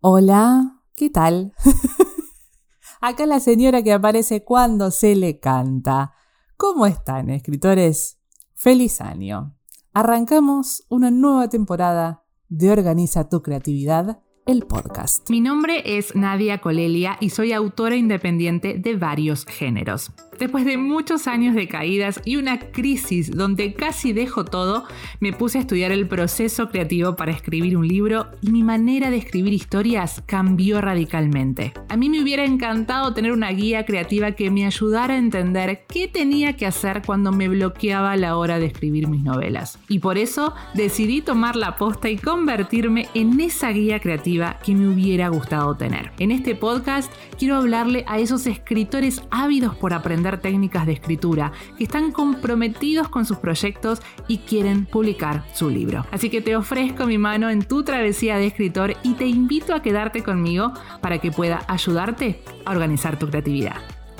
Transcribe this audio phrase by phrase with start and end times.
[0.00, 1.52] Hola, ¿qué tal?
[3.00, 6.14] Acá la señora que aparece cuando se le canta.
[6.56, 8.20] ¿Cómo están, escritores?
[8.54, 9.56] Feliz año.
[9.92, 15.28] Arrancamos una nueva temporada de Organiza tu Creatividad el podcast.
[15.28, 20.10] Mi nombre es Nadia Colelia y soy autora independiente de varios géneros.
[20.38, 24.84] Después de muchos años de caídas y una crisis donde casi dejo todo,
[25.18, 29.16] me puse a estudiar el proceso creativo para escribir un libro y mi manera de
[29.16, 31.74] escribir historias cambió radicalmente.
[31.88, 36.06] A mí me hubiera encantado tener una guía creativa que me ayudara a entender qué
[36.06, 39.80] tenía que hacer cuando me bloqueaba la hora de escribir mis novelas.
[39.88, 44.88] Y por eso decidí tomar la posta y convertirme en esa guía creativa que me
[44.88, 46.12] hubiera gustado tener.
[46.18, 51.84] En este podcast quiero hablarle a esos escritores ávidos por aprender técnicas de escritura, que
[51.84, 56.06] están comprometidos con sus proyectos y quieren publicar su libro.
[56.10, 59.82] Así que te ofrezco mi mano en tu travesía de escritor y te invito a
[59.82, 63.76] quedarte conmigo para que pueda ayudarte a organizar tu creatividad.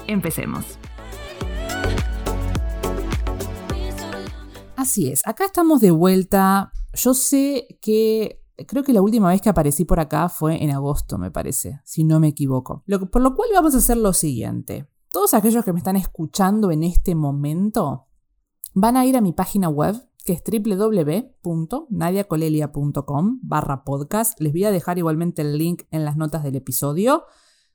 [0.07, 0.79] Empecemos.
[4.77, 6.73] Así es, acá estamos de vuelta.
[6.95, 11.19] Yo sé que creo que la última vez que aparecí por acá fue en agosto,
[11.19, 12.85] me parece, si no me equivoco.
[13.11, 16.85] por lo cual vamos a hacer lo siguiente todos aquellos que me están escuchando en
[16.85, 18.07] este momento
[18.75, 24.41] van a ir a mi página web que es www.nadiacolelia.com barra podcast.
[24.41, 27.25] Les voy a dejar igualmente el link en las notas del episodio.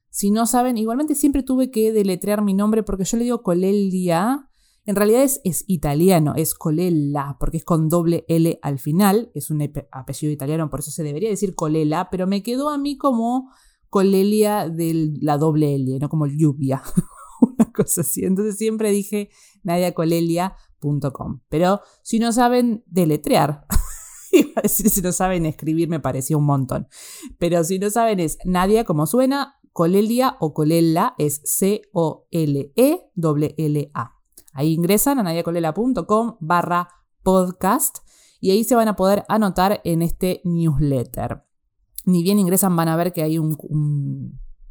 [0.09, 4.51] Si no saben, igualmente siempre tuve que deletrear mi nombre porque yo le digo Colelia.
[4.85, 9.31] En realidad es, es italiano, es Colella, porque es con doble L al final.
[9.33, 12.97] Es un apellido italiano, por eso se debería decir Colela, pero me quedó a mí
[12.97, 13.49] como
[13.89, 16.81] Colelia de la doble L, no como lluvia.
[17.43, 18.25] una cosa así.
[18.25, 19.29] Entonces siempre dije
[19.63, 21.41] nadiacolelia.com.
[21.49, 23.65] Pero si no saben deletrear,
[24.31, 26.87] iba a decir si no saben escribir me parecía un montón.
[27.37, 32.23] Pero si no saben es Nadia como suena, Colelia o Colella es C-O-L-E-L-L-A.
[34.53, 36.89] Ahí ingresan a nadiacolela.com barra
[37.23, 37.99] podcast
[38.39, 41.43] y ahí se van a poder anotar en este newsletter.
[42.05, 43.57] Ni bien ingresan van a ver que hay un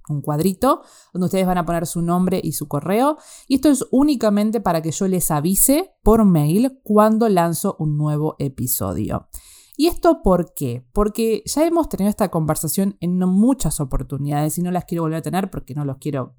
[0.09, 0.83] un cuadrito
[1.13, 3.19] donde ustedes van a poner su nombre y su correo.
[3.49, 8.37] Y esto es únicamente para que yo les avise por mail cuando lanzo un nuevo
[8.39, 9.29] episodio.
[9.77, 10.87] ¿Y esto por qué?
[10.93, 15.23] Porque ya hemos tenido esta conversación en muchas oportunidades y no las quiero volver a
[15.23, 16.37] tener porque no los quiero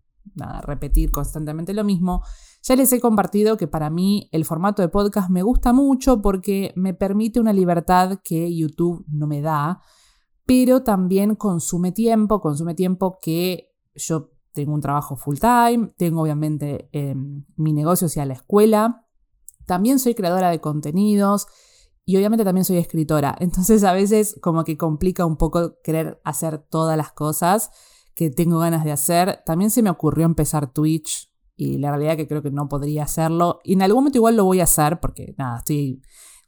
[0.62, 2.24] repetir constantemente lo mismo.
[2.66, 6.72] Ya les he compartido que para mí el formato de podcast me gusta mucho porque
[6.76, 9.82] me permite una libertad que YouTube no me da
[10.46, 16.90] pero también consume tiempo, consume tiempo que yo tengo un trabajo full time, tengo obviamente
[16.92, 19.08] em, mi negocio hacia la escuela,
[19.66, 21.48] también soy creadora de contenidos
[22.06, 26.58] y obviamente también soy escritora, entonces a veces como que complica un poco querer hacer
[26.58, 27.72] todas las cosas
[28.16, 29.42] que tengo ganas de hacer.
[29.44, 33.60] También se me ocurrió empezar Twitch y la realidad que creo que no podría hacerlo
[33.64, 36.02] y en algún momento igual lo voy a hacer porque nada, estoy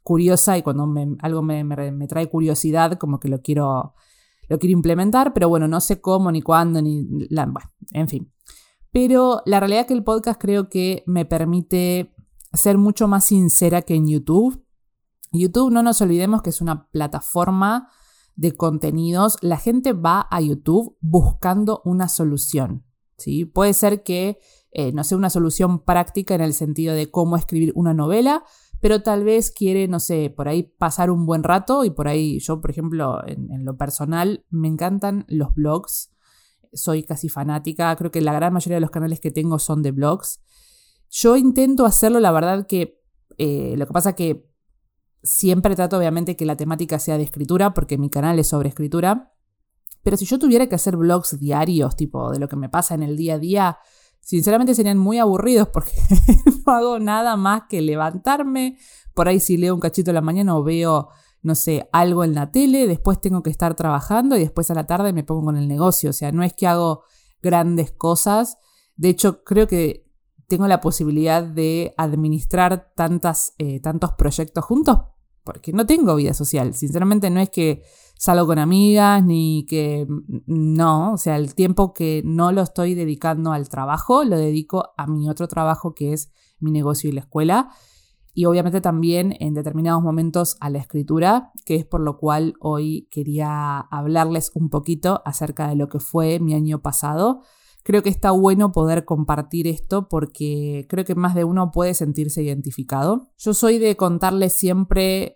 [0.06, 0.88] curiosa y cuando
[1.20, 3.94] algo me, trae curiosidad, como que lo quiero,
[4.48, 7.02] lo quiero implementar, pero bueno, no sé cómo, ni cuándo, ni...
[7.28, 7.54] Bueno,
[7.90, 8.32] en fin.
[8.92, 12.14] Pero la realidad es que el podcast creo que me permite
[12.52, 14.64] ser mucho más sincera que en YouTube.
[15.32, 17.90] YouTube, no nos olvidemos que es una plataforma
[18.36, 19.38] de contenidos.
[19.42, 22.84] La gente va a YouTube buscando una solución.
[23.18, 23.44] ¿sí?
[23.44, 24.38] Puede ser que
[24.78, 28.44] eh, no sea una solución práctica en el sentido de cómo escribir una novela,
[28.78, 32.40] pero tal vez quiere, no sé, por ahí pasar un buen rato y por ahí
[32.40, 36.12] yo, por ejemplo, en, lo personal, me encantan los blogs,
[36.74, 39.92] soy casi fanática, creo que la gran mayoría de los canales que tengo son de
[39.92, 40.42] blogs.
[41.08, 43.00] Yo intento hacerlo, la verdad que
[43.38, 44.46] eh, lo que pasa que
[45.22, 49.32] siempre trato obviamente que la temática sea de escritura, porque mi canal es sobre escritura,
[50.02, 53.04] pero si yo tuviera que hacer blogs diarios, tipo de lo que me pasa en
[53.04, 53.78] el día a día,
[54.26, 55.92] sinceramente serían muy aburridos porque
[56.66, 58.76] no hago nada más que levantarme,
[59.14, 61.10] por ahí si leo un cachito de la mañana o veo,
[61.42, 64.84] no sé, algo en la tele, después tengo que estar trabajando y después a la
[64.84, 67.04] tarde me pongo con el negocio, o sea, no es que hago
[67.40, 68.58] grandes cosas,
[68.96, 70.10] de hecho creo que
[70.48, 74.98] tengo la posibilidad de administrar tantas, eh, tantos proyectos juntos
[75.44, 77.84] porque no tengo vida social, sinceramente no es que
[78.18, 80.06] salgo con amigas, ni que
[80.46, 85.06] no, o sea, el tiempo que no lo estoy dedicando al trabajo, lo dedico a
[85.06, 87.70] mi otro trabajo que es mi negocio y la escuela.
[88.32, 93.08] Y obviamente también en determinados momentos a la escritura, que es por lo cual hoy
[93.10, 97.40] quería hablarles un poquito acerca de lo que fue mi año pasado.
[97.82, 102.42] Creo que está bueno poder compartir esto porque creo que más de uno puede sentirse
[102.42, 103.30] identificado.
[103.38, 105.35] Yo soy de contarles siempre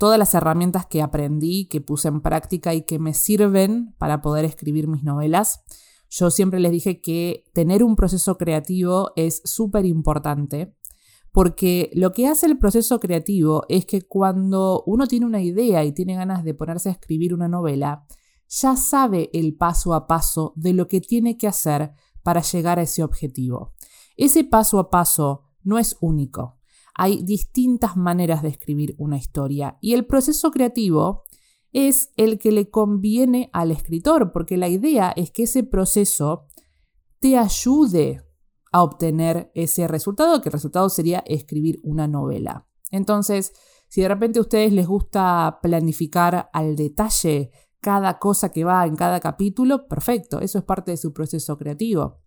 [0.00, 4.46] todas las herramientas que aprendí, que puse en práctica y que me sirven para poder
[4.46, 5.62] escribir mis novelas.
[6.08, 10.74] Yo siempre les dije que tener un proceso creativo es súper importante
[11.32, 15.92] porque lo que hace el proceso creativo es que cuando uno tiene una idea y
[15.92, 18.06] tiene ganas de ponerse a escribir una novela,
[18.48, 21.92] ya sabe el paso a paso de lo que tiene que hacer
[22.22, 23.74] para llegar a ese objetivo.
[24.16, 26.59] Ese paso a paso no es único.
[27.02, 31.22] Hay distintas maneras de escribir una historia y el proceso creativo
[31.72, 36.46] es el que le conviene al escritor, porque la idea es que ese proceso
[37.18, 38.22] te ayude
[38.70, 42.68] a obtener ese resultado, que el resultado sería escribir una novela.
[42.90, 43.54] Entonces,
[43.88, 47.50] si de repente a ustedes les gusta planificar al detalle
[47.80, 52.18] cada cosa que va en cada capítulo, perfecto, eso es parte de su proceso creativo.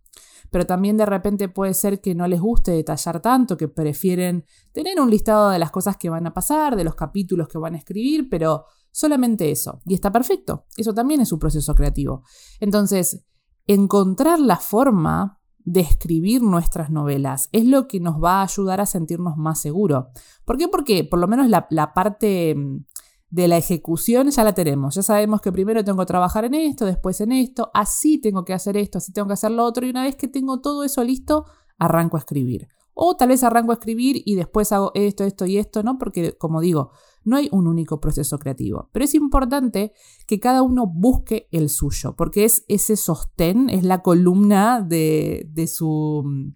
[0.53, 5.01] Pero también de repente puede ser que no les guste detallar tanto, que prefieren tener
[5.01, 7.79] un listado de las cosas que van a pasar, de los capítulos que van a
[7.79, 9.81] escribir, pero solamente eso.
[9.87, 12.21] Y está perfecto, eso también es su proceso creativo.
[12.59, 13.25] Entonces,
[13.65, 17.49] encontrar la forma de escribir nuestras novelas.
[17.51, 20.05] Es lo que nos va a ayudar a sentirnos más seguros.
[20.45, 20.67] ¿Por qué?
[20.67, 22.85] Porque por lo menos la, la, parte mm,
[23.33, 24.93] de la ejecución ya la tenemos.
[24.93, 28.53] Ya sabemos que primero tengo que trabajar en esto, después en esto, así tengo que
[28.53, 29.87] hacer esto, así tengo que hacer lo otro.
[29.87, 31.45] Y una vez que tengo todo eso listo,
[31.79, 32.67] arranco a escribir.
[32.93, 35.97] O tal vez arranco a escribir y después hago esto, esto y esto, ¿no?
[35.97, 36.91] Porque, como digo,
[37.23, 38.91] no hay un único proceso creativo.
[38.93, 39.93] Pero es importante
[40.27, 45.65] que cada uno busque el suyo, porque es ese sostén, es la columna de, de,
[45.65, 46.53] su,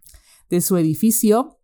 [0.52, 1.57] de su edificio,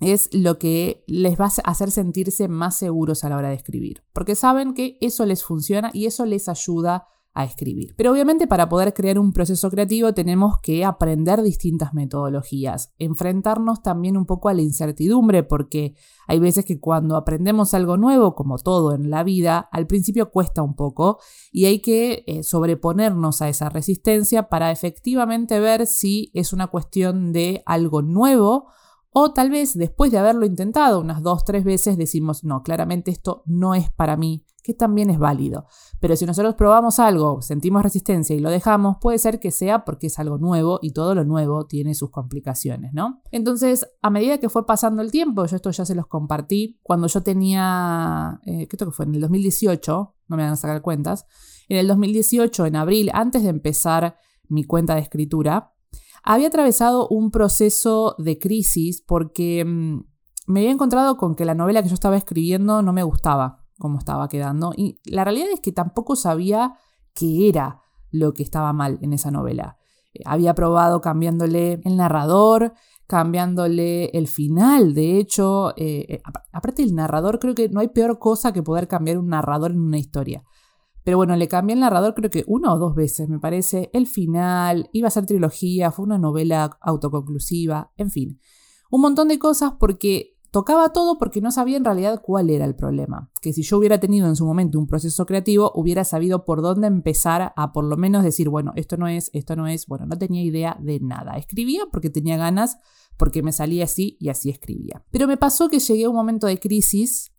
[0.00, 4.02] es lo que les va a hacer sentirse más seguros a la hora de escribir,
[4.12, 7.94] porque saben que eso les funciona y eso les ayuda a escribir.
[7.96, 14.16] Pero obviamente para poder crear un proceso creativo tenemos que aprender distintas metodologías, enfrentarnos también
[14.16, 15.94] un poco a la incertidumbre, porque
[16.26, 20.62] hay veces que cuando aprendemos algo nuevo, como todo en la vida, al principio cuesta
[20.62, 21.18] un poco
[21.50, 27.32] y hay que eh, sobreponernos a esa resistencia para efectivamente ver si es una cuestión
[27.32, 28.66] de algo nuevo
[29.14, 33.42] o tal vez después de haberlo intentado unas dos, tres veces decimos, no, claramente esto
[33.46, 35.66] no es para mí, que también es válido.
[36.00, 40.06] Pero si nosotros probamos algo, sentimos resistencia y lo dejamos, puede ser que sea porque
[40.06, 43.20] es algo nuevo y todo lo nuevo tiene sus complicaciones, ¿no?
[43.30, 47.06] Entonces, a medida que fue pasando el tiempo, yo esto ya se los compartí, cuando
[47.06, 49.04] yo tenía, eh, ¿qué que fue?
[49.04, 51.26] En el 2018, no me van a sacar cuentas,
[51.68, 54.16] en el 2018, en abril, antes de empezar
[54.48, 55.74] mi cuenta de escritura,
[56.22, 60.04] había atravesado un proceso de crisis porque mm,
[60.46, 63.98] me había encontrado con que la novela que yo estaba escribiendo no me gustaba como
[63.98, 66.74] estaba quedando y la realidad es que tampoco sabía
[67.14, 67.80] qué era
[68.10, 69.78] lo que estaba mal en esa novela.
[70.14, 72.74] Eh, había probado cambiándole el narrador,
[73.06, 74.94] cambiándole el final.
[74.94, 76.22] De hecho, eh, eh,
[76.52, 79.80] aparte del narrador, creo que no hay peor cosa que poder cambiar un narrador en
[79.80, 80.44] una historia.
[81.04, 83.90] Pero bueno, le cambié el narrador creo que una o dos veces, me parece.
[83.92, 88.40] El final, iba a ser trilogía, fue una novela autoconclusiva, en fin.
[88.90, 92.76] Un montón de cosas porque tocaba todo porque no sabía en realidad cuál era el
[92.76, 93.32] problema.
[93.40, 96.86] Que si yo hubiera tenido en su momento un proceso creativo, hubiera sabido por dónde
[96.86, 100.18] empezar a por lo menos decir, bueno, esto no es, esto no es, bueno, no
[100.18, 101.36] tenía idea de nada.
[101.36, 102.76] Escribía porque tenía ganas,
[103.16, 105.04] porque me salía así y así escribía.
[105.10, 107.32] Pero me pasó que llegué a un momento de crisis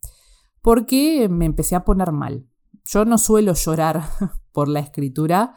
[0.62, 2.48] porque me empecé a poner mal
[2.86, 4.04] yo no suelo llorar
[4.52, 5.56] por la escritura,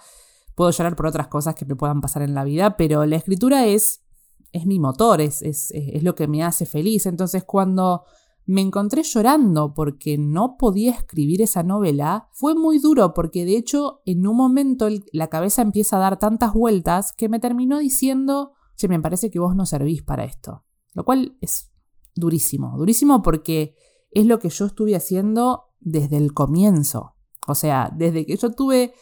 [0.55, 3.67] puedo llorar por otras cosas que me puedan pasar en la vida, pero la escritura
[3.67, 4.05] es,
[4.53, 7.07] es mi motor, es, es, es lo que me hace feliz.
[7.07, 8.05] Entonces cuando
[8.47, 14.03] me encontré llorando porque no podía escribir esa novela, fue muy duro porque de hecho
[14.07, 18.89] en un momento la cabeza empieza a dar tantas vueltas que me terminó diciendo, che,
[18.89, 20.65] me parece que vos no servís para esto.
[20.95, 21.73] Lo cual es
[22.15, 23.75] durísimo, durísimo porque
[24.13, 27.16] es lo que yo estuve haciendo desde el comienzo.
[27.47, 28.93] O sea, desde que yo tuve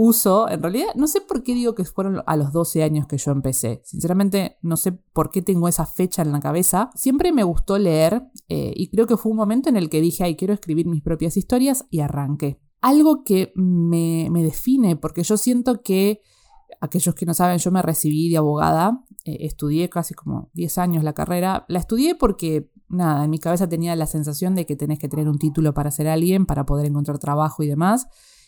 [0.00, 3.18] uso, en realidad no sé por qué digo que fueron a los 12 años que
[3.18, 3.82] yo empecé.
[3.84, 6.90] Sinceramente no sé por qué tengo esa fecha en la cabeza.
[6.94, 10.22] Siempre me gustó leer eh, y creo que fue un momento en el que dije,
[10.22, 12.60] ay, quiero escribir mis propias historias y arranqué.
[12.80, 16.20] Algo que me, define, porque yo siento que
[16.80, 21.02] aquellos que no saben, yo me recibí de abogada, eh, estudié casi como 10 años
[21.02, 21.64] la carrera.
[21.66, 25.28] La estudié porque nada, en mi cabeza tenía la sensación de que tenés que tener
[25.28, 28.06] un título para ser alguien, para poder encontrar trabajo y demás.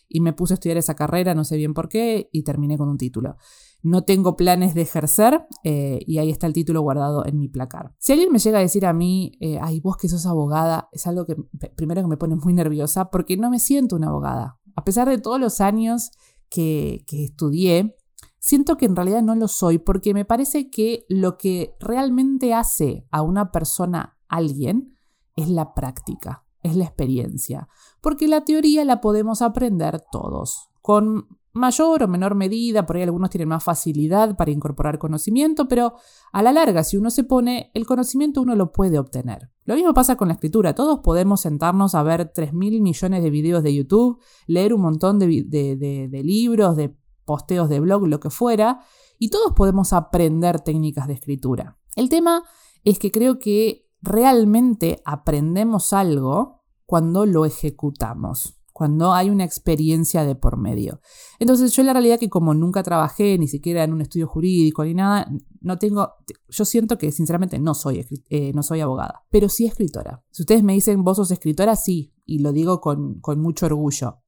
[0.09, 2.88] Y me puse a estudiar esa carrera, no sé bien por qué, y terminé con
[2.88, 3.37] un título.
[3.82, 7.94] No tengo planes de ejercer eh, y ahí está el título guardado en mi placar.
[7.99, 11.06] Si alguien me llega a decir a mí, eh, ay, vos que sos abogada, es
[11.06, 11.37] algo que
[11.76, 14.59] primero que me pone muy nerviosa porque no me siento una abogada.
[14.75, 16.11] A pesar de todos los años
[16.50, 17.97] que, que estudié,
[18.38, 23.06] siento que en realidad no lo soy porque me parece que lo que realmente hace
[23.11, 24.97] a una persona alguien
[25.37, 26.45] es la práctica.
[26.63, 27.69] es la experiencia,
[28.03, 33.31] porque la teoría la podemos aprender todos, con mayor o menor medida, por ahí algunos
[33.31, 35.95] tienen más facilidad para incorporar conocimiento, pero
[36.33, 39.51] a la larga, si uno se pone, el conocimiento uno lo puede obtener.
[39.65, 43.31] Lo mismo pasa con la escritura, todos podemos sentarnos a ver 3 mil millones de
[43.31, 46.95] videos de YouTube, leer un montón de, de libros, de
[47.25, 48.81] posteos de blog, lo que fuera,
[49.19, 51.79] y todos podemos aprender técnicas de escritura.
[51.97, 52.45] El tema
[52.85, 60.35] es que creo que realmente aprendemos algo cuando lo ejecutamos cuando hay una experiencia de
[60.35, 61.02] por medio.
[61.38, 64.95] Entonces yo la realidad que como nunca trabajé ni siquiera en un estudio jurídico ni
[64.95, 65.30] nada,
[65.61, 66.14] no tengo,
[66.49, 70.25] yo siento que sinceramente no soy, eh, no soy abogada, pero sí escritora.
[70.30, 74.21] Si ustedes me dicen vos sos escritora, sí, y lo digo con, con mucho orgullo.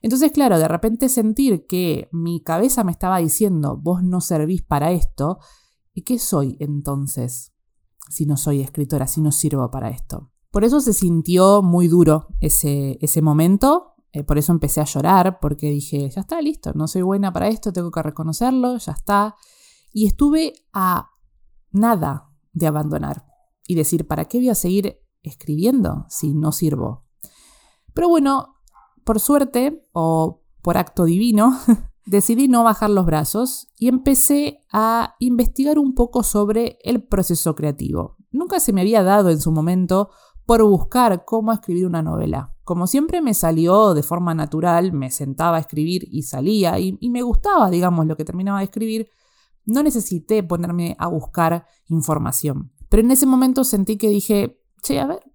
[0.00, 4.90] Entonces, claro, de repente sentir que mi cabeza me estaba diciendo, vos no servís para
[4.90, 5.38] esto,
[5.94, 7.51] ¿y qué soy entonces
[8.12, 10.30] si no soy escritora, si no sirvo para esto?
[10.50, 15.40] Por eso se sintió muy duro ese, ese momento, eh, por eso empecé a llorar,
[15.40, 19.34] porque dije, ya está, listo, no soy buena para esto, tengo que reconocerlo, ya está.
[19.94, 21.10] Y estuve a
[21.70, 23.24] nada de abandonar
[23.66, 27.06] y decir, ¿para qué voy a seguir escribiendo si no sirvo?
[27.94, 28.56] Pero bueno,
[29.04, 31.58] por suerte o por acto divino,
[32.04, 38.16] decidí no bajar los brazos y empecé a investigar un poco sobre el proceso creativo.
[38.30, 40.10] Nunca se me había dado en su momento
[40.46, 42.54] por buscar cómo escribir una novela.
[42.64, 47.22] Como siempre me salió de forma natural, me sentaba a escribir y salía, y, me
[47.22, 49.08] gustaba, digamos, lo que terminaba de escribir,
[49.64, 52.72] no necesité ponerme a buscar información.
[52.88, 55.31] Pero en ese momento sentí que dije, che, a ver,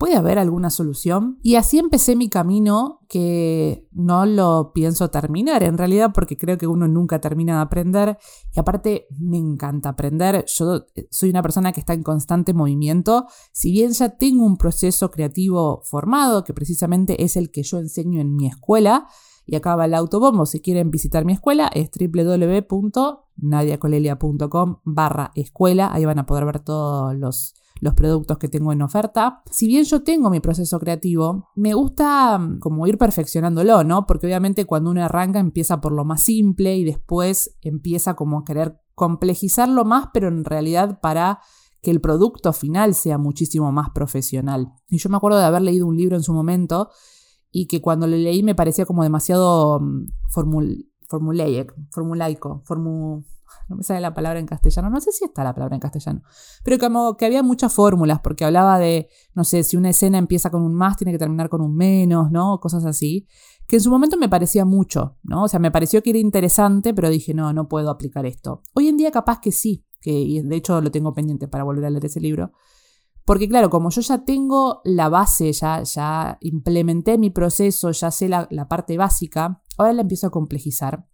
[0.00, 1.38] ¿Puede haber alguna solución?
[1.42, 6.66] Y así empecé mi camino que no lo pienso terminar en realidad porque creo que
[6.66, 8.16] uno nunca termina de aprender
[8.56, 10.46] y aparte me encanta aprender.
[10.46, 13.26] Yo eh, soy una persona que está en constante movimiento.
[13.52, 18.22] Si bien ya tengo un proceso creativo formado, que precisamente es el que yo enseño
[18.22, 19.06] en mi escuela,
[19.44, 20.46] y acaba el autobombo.
[20.46, 25.92] Si quieren visitar mi escuela es www.nadiacolelia.com barra escuela.
[25.92, 29.42] Ahí van a poder ver todos los los productos que tengo en oferta.
[29.50, 34.06] Si bien yo tengo mi proceso creativo, me gusta mm, como ir perfeccionándolo, ¿no?
[34.06, 38.44] Porque obviamente cuando uno arranca empieza por lo más simple y después empieza como a
[38.44, 41.40] querer complejizarlo más, pero en realidad para
[41.82, 44.72] que el producto final sea muchísimo más profesional.
[44.88, 46.90] Y yo me acuerdo de haber leído un libro en su momento
[47.50, 53.24] y que cuando lo leí me parecía como demasiado mm, formul formulaic, formulaico, formu
[53.68, 56.22] no me sale la palabra en castellano, no sé si está la palabra en castellano,
[56.64, 60.50] pero como que había muchas fórmulas, porque hablaba de, no sé, si una escena empieza
[60.50, 62.60] con un más, tiene que terminar con un menos, ¿no?
[62.60, 63.26] Cosas así,
[63.66, 65.44] que en su momento me parecía mucho, ¿no?
[65.44, 68.62] O sea, me pareció que era interesante, pero dije, no, no puedo aplicar esto.
[68.74, 71.90] Hoy en día capaz que sí, que de hecho lo tengo pendiente para volver a
[71.90, 72.52] leer ese libro.
[73.24, 78.28] Porque claro, como yo ya tengo la base, ya, ya implementé mi proceso, ya sé
[78.28, 81.06] la, la parte básica, ahora la empiezo a complejizar,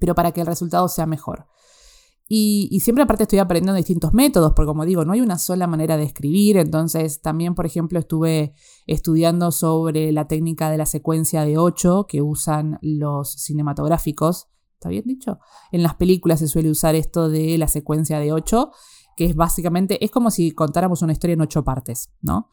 [0.00, 1.46] pero para que el resultado sea mejor.
[2.26, 5.98] Y, siempre aparte estoy aprendiendo distintos métodos, porque como digo, no hay una sola manera
[5.98, 8.54] de escribir, entonces también, por ejemplo, estuve
[8.86, 15.04] estudiando sobre la técnica de la secuencia de 8 que usan los cinematográficos, ¿está bien
[15.06, 15.38] dicho?
[15.70, 18.70] En las películas se suele usar esto de la secuencia de 8,
[19.16, 22.48] que es básicamente, es como si contáramos una historia en ocho partes, ¿no?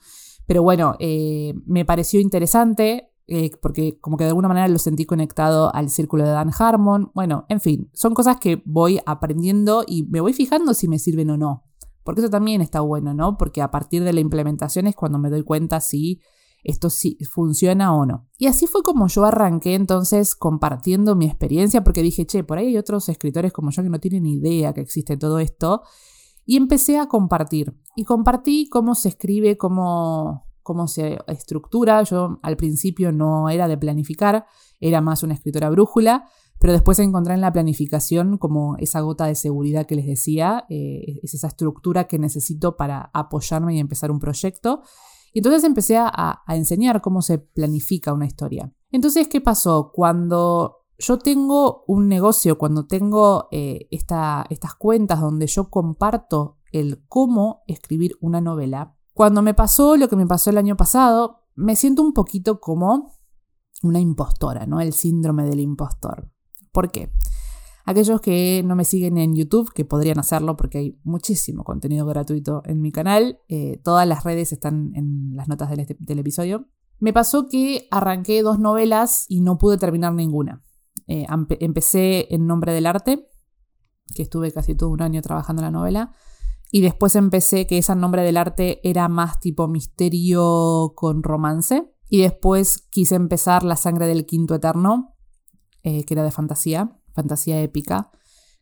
[0.45, 5.05] Pero bueno, eh, me pareció interesante, eh, porque como que de alguna manera lo sentí
[5.05, 7.11] conectado al círculo de Dan Harmon.
[7.15, 11.29] Bueno, en fin, son cosas que voy aprendiendo y me voy fijando si me sirven
[11.29, 11.63] o no.
[12.03, 13.37] Porque eso también está bueno, ¿no?
[13.37, 16.19] Porque a partir de la implementación es cuando me doy cuenta si
[16.65, 18.27] esto sí funciona o no.
[18.37, 22.67] Y así fue como yo arranqué entonces compartiendo mi experiencia, porque dije, che, por ahí
[22.67, 25.83] hay otros escritores como yo que no tienen idea que existe todo esto.
[26.45, 27.79] Y empecé a compartir.
[27.95, 32.03] Y compartí cómo se escribe, cómo, cómo se estructura.
[32.03, 34.45] Yo al principio no era de planificar,
[34.79, 36.25] era más una escritora brújula,
[36.61, 41.19] pero después encontré en la planificación como esa gota de seguridad que les decía, eh,
[41.23, 44.83] es esa estructura que necesito para apoyarme y empezar un proyecto.
[45.33, 48.71] Y entonces empecé a, enseñar cómo se planifica una historia.
[48.91, 49.91] Entonces, ¿qué pasó?
[49.91, 57.63] Cuando yo tengo un negocio, cuando tengo eh, estas cuentas donde yo comparto el cómo
[57.65, 62.01] escribir una novela, cuando me pasó lo que me pasó el año pasado, me siento
[62.01, 63.13] un poquito como
[63.83, 64.79] una impostora, ¿no?
[64.79, 66.31] El síndrome del impostor.
[66.71, 67.11] ¿Por qué?
[67.85, 72.61] Aquellos que no me siguen en YouTube, que podrían hacerlo porque hay muchísimo contenido gratuito
[72.65, 76.67] en mi canal, eh, todas las redes están en las notas del, del, episodio.
[76.99, 80.63] Me pasó que arranqué dos novelas y no pude terminar ninguna.
[81.07, 81.25] Eh,
[81.59, 83.27] empecé en Nombre del Arte,
[84.15, 86.13] que estuve casi todo un año trabajando la novela,
[86.71, 91.93] Y después empecé que ese nombre del arte era más tipo misterio con romance.
[92.09, 95.15] Y después quise empezar La sangre del quinto eterno,
[95.83, 98.11] eh, que era de fantasía, fantasía épica,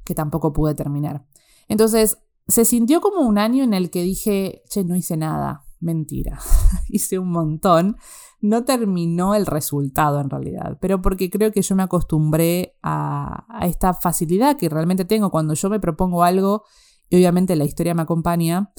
[0.04, 1.26] que tampoco pude terminar.
[1.68, 5.66] Entonces, se sintió como un año en el que dije, che, no hice nada.
[5.80, 6.40] Mentira.
[6.90, 7.96] hice un montón.
[8.42, 13.94] No terminó el resultado en realidad, pero porque creo que yo me acostumbré a esta
[13.94, 16.64] facilidad que realmente tengo cuando yo me propongo algo
[17.10, 18.72] y obviamente la historia me acompaña.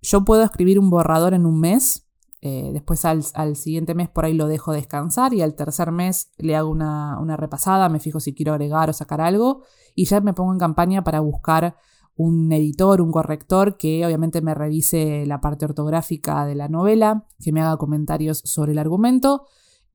[0.00, 2.08] Yo puedo escribir un borrador en un mes,
[2.40, 6.54] eh, después al, siguiente mes por ahí lo dejo descansar y al tercer mes le
[6.54, 9.62] hago una, una repasada, me fijo si quiero agregar o sacar algo
[9.96, 11.76] y ya me pongo en campaña para buscar
[12.14, 17.52] un editor, un corrector que obviamente me revise la parte ortográfica de la novela, que
[17.52, 19.46] me haga comentarios sobre el argumento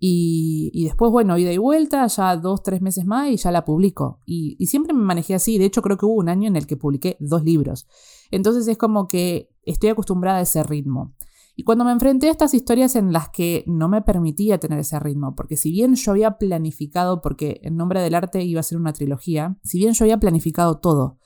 [0.05, 4.19] y, después, bueno, ida y vuelta, ya dos, tres meses más y ya la publico.
[4.25, 5.57] Y, siempre me manejé así.
[5.57, 7.87] De hecho, creo que hubo un año en el que publiqué dos libros.
[8.29, 11.13] Entonces es como que estoy acostumbrada a ese ritmo.
[11.55, 14.99] Y cuando me enfrenté a estas historias en las que no me permitía tener ese
[14.99, 18.79] ritmo, porque si bien yo había planificado, porque en nombre del arte iba a ser
[18.79, 21.17] una trilogía, si bien yo había planificado todo,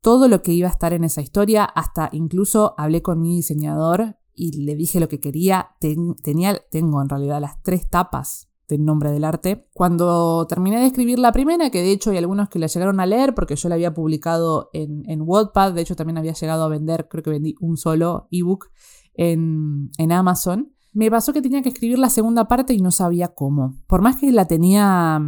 [0.00, 4.16] todo lo que iba a estar en esa historia, hasta incluso hablé con mi diseñador
[4.36, 5.70] y le dije lo que quería.
[5.80, 9.68] tenía, tengo en realidad las tres tapas del nombre del arte.
[9.72, 13.06] Cuando terminé de escribir la primera, que de hecho hay algunos que la llegaron a
[13.06, 16.68] leer porque yo la había publicado en, en Wattpad, de hecho también había llegado a
[16.68, 18.66] vender, creo que vendí un solo ebook
[19.14, 20.72] en, en Amazon.
[20.92, 23.76] Me pasó que tenía que escribir la segunda parte y no sabía cómo.
[23.86, 25.20] Por más que la tenía,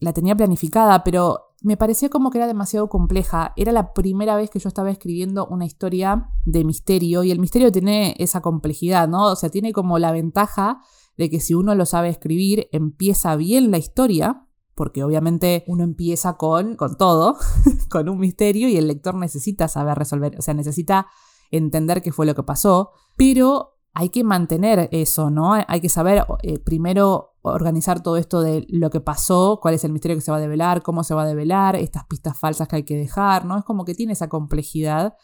[0.00, 3.52] la tenía planificada, pero me parecía como que era demasiado compleja.
[3.56, 7.72] Era la primera vez que yo estaba escribiendo una historia de misterio y el misterio
[7.72, 9.32] tiene esa complejidad, ¿no?
[9.32, 10.80] O sea, tiene como la ventaja
[11.16, 16.36] de que si uno lo sabe escribir, empieza bien la historia, porque obviamente uno empieza
[16.36, 17.36] con, con todo,
[17.90, 21.06] con un misterio y el lector necesita saber resolver, o sea, necesita
[21.50, 25.54] entender qué fue lo que pasó, pero hay que mantener eso, ¿no?
[25.54, 29.92] Hay que saber eh, primero organizar todo esto de lo que pasó, cuál es el
[29.92, 32.76] misterio que se va a develar, cómo se va a develar, estas pistas falsas que
[32.76, 33.56] hay que dejar, ¿no?
[33.56, 35.14] Es como que tiene esa complejidad.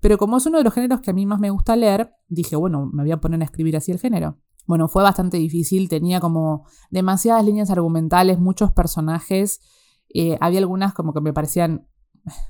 [0.00, 2.56] Pero como es uno de los géneros que a mí más me gusta leer, dije,
[2.56, 4.38] bueno, me voy a poner a escribir así el género.
[4.66, 9.60] Bueno, fue bastante difícil, tenía como demasiadas líneas argumentales, muchos personajes,
[10.08, 11.86] eh, había algunas como que me parecían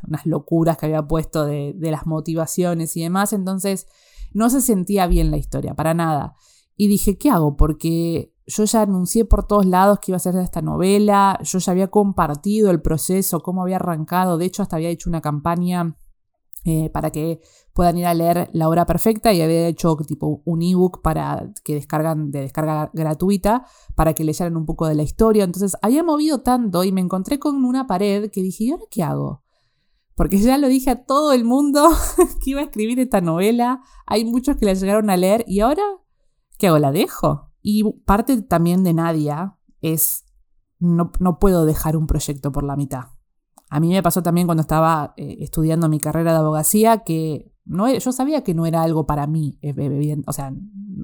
[0.07, 3.89] unas locuras que había puesto de, de las motivaciones y demás, entonces
[4.35, 6.35] no se sentía bien la historia, para nada.
[6.77, 7.57] Y dije, ¿qué hago?
[7.57, 11.73] Porque yo ya anuncié por todos lados que iba a ser esta novela, yo ya
[11.73, 15.97] había compartido el proceso, cómo había arrancado, de hecho hasta había hecho una campaña
[16.65, 17.41] eh, para que
[17.73, 21.75] puedan ir a leer la obra perfecta y había hecho tipo un ebook para que
[21.75, 23.67] descargan de descarga gratuita
[23.97, 25.43] para que leyeran un poco de la historia.
[25.43, 29.03] Entonces había movido tanto y me encontré con una pared que dije, ¿y ahora qué
[29.03, 29.42] hago?
[30.15, 31.89] Porque ya lo dije a todo el mundo
[32.45, 33.83] que iba a escribir esta novela.
[34.07, 35.83] Hay muchos que la llegaron a leer y ahora,
[36.59, 36.79] ¿qué hago?
[36.79, 37.51] ¿La dejo?
[37.63, 40.25] Y parte también de Nadia es,
[40.79, 43.05] no, no puedo dejar un proyecto por la mitad.
[43.71, 47.87] A mí me pasó también cuando estaba eh, estudiando mi carrera de abogacía que no,
[47.87, 49.59] e, yo sabía que no era algo para mí,
[50.27, 50.53] o sea,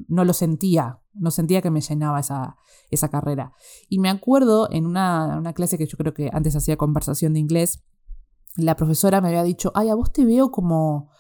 [0.09, 2.57] no lo sentía, no sentía que me llenaba esa,
[2.91, 3.53] esa carrera.
[3.89, 7.41] Y me acuerdo en una, una clase que yo creo que antes hacía conversación de
[7.41, 7.85] inglés,
[8.59, 11.11] la profesora me había dicho, ay, a vos te veo como,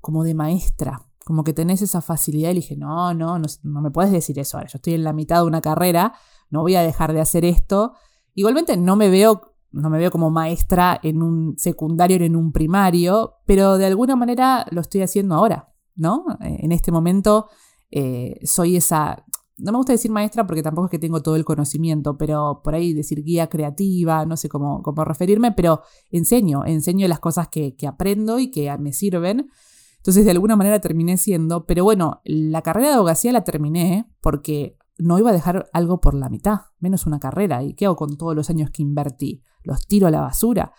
[0.00, 4.12] como de maestra como que tenés esa facilidad y dije, no, no, no, me puedes
[4.12, 6.12] decir eso ahora, yo estoy en la mitad de una carrera,
[6.50, 7.94] no voy a dejar de hacer esto.
[8.34, 12.52] Igualmente no me veo, no me veo como maestra en un secundario ni en un
[12.52, 16.26] primario, pero de alguna manera lo estoy haciendo ahora, ¿no?
[16.40, 17.48] En este momento
[17.90, 19.23] eh, soy esa,
[19.58, 22.74] no me gusta decir maestra porque tampoco es que tengo todo el conocimiento, pero por
[22.74, 27.76] ahí decir guía creativa, no sé cómo, cómo referirme, pero enseño, enseño las cosas que,
[27.76, 29.50] que aprendo y que me sirven.
[29.98, 34.76] Entonces, de alguna manera terminé siendo, pero bueno, la carrera de abogacía la terminé porque
[34.98, 37.62] no iba a dejar algo por la mitad, menos una carrera.
[37.62, 39.42] ¿Y qué hago con todos los años que invertí?
[39.62, 40.72] Los tiro a la basura.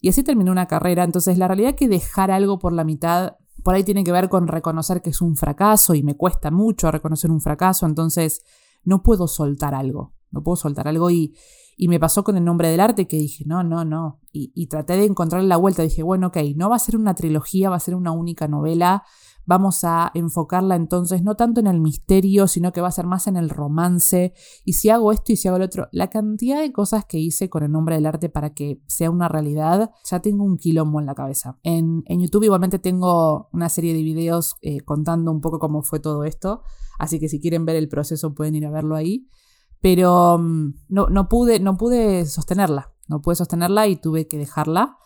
[0.00, 1.04] Y así terminé una carrera.
[1.04, 3.36] Entonces, la realidad es que dejar algo por la mitad,
[3.66, 6.88] por ahí tiene que ver con reconocer que es un fracaso y me cuesta mucho
[6.92, 7.84] reconocer un fracaso.
[7.84, 8.44] Entonces,
[8.84, 10.14] no puedo soltar algo.
[10.30, 11.34] No puedo soltar algo y,
[11.76, 14.20] y me pasó con el nombre del arte que dije, no, no, no.
[14.30, 15.82] Y, traté de encontrar la vuelta.
[15.82, 19.02] Dije, bueno, ok, no va a ser una trilogía, va a ser una única novela.
[19.46, 23.26] Vamos a enfocarla entonces no tanto en el misterio, sino que va a ser más
[23.26, 24.34] en el romance.
[24.64, 27.48] Y si hago esto y si hago lo otro, la cantidad de cosas que hice
[27.48, 31.06] con el nombre del arte para que sea una realidad, ya tengo un quilombo en
[31.06, 31.58] la cabeza.
[31.62, 36.24] En, YouTube igualmente tengo una serie de videos eh, contando un poco cómo fue todo
[36.24, 36.62] esto.
[36.98, 39.28] Así que si quieren ver el proceso pueden ir a verlo ahí
[39.80, 44.98] pero mm, no, no, pude, no pude sostenerla, no pude sostenerla y tuve que dejarla.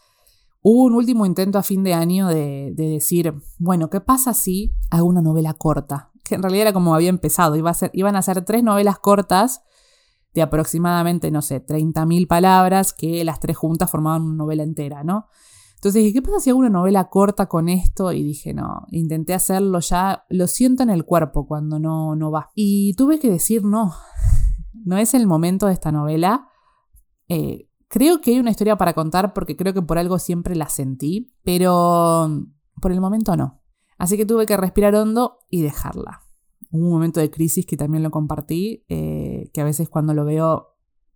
[0.62, 5.07] Hubo un último intento a fin de año de, decir, bueno, ¿qué pasa si hago
[5.07, 6.11] una novela corta?
[6.23, 8.99] Que en realidad era como había empezado, Iba a ser, iban a ser tres novelas
[8.99, 9.62] cortas
[10.35, 15.27] de aproximadamente, no sé, 30.000 palabras, que las tres juntas formaban una novela entera, ¿no?
[15.77, 18.12] Entonces dije, ¿qué pasa si hago una novela corta con esto?
[18.12, 22.51] Y dije, no, intenté hacerlo ya, lo siento en el cuerpo cuando no, no va.
[22.55, 23.94] Y tuve que decir, no,
[24.85, 26.49] no es el momento de esta novela.
[27.29, 30.68] Eh, creo que hay una historia para contar porque creo que por algo siempre la
[30.68, 32.46] sentí, pero
[32.81, 33.61] por el momento no.
[33.98, 36.22] Así que tuve que respirar hondo y dejarla.
[36.70, 40.24] Hubo un momento de crisis que también lo compartí, eh, que a veces cuando lo
[40.24, 40.68] veo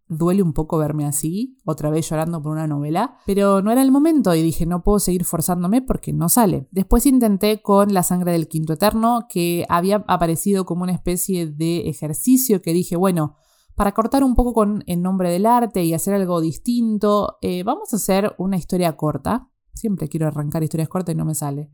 [0.09, 3.91] duele un poco verme así, otra vez llorando por una novela, pero no era el
[3.91, 6.69] momento y dije no puedo seguir forzándome porque no sale.
[6.73, 11.89] Después intenté con La sangre del quinto eterno, que había aparecido como una especie de
[11.89, 13.37] ejercicio que dije, bueno,
[13.75, 17.93] para cortar un poco con el nombre del arte y hacer algo distinto, eh, vamos
[17.93, 19.49] a hacer una historia corta.
[19.73, 21.71] Siempre quiero arrancar historias cortas y no me sale.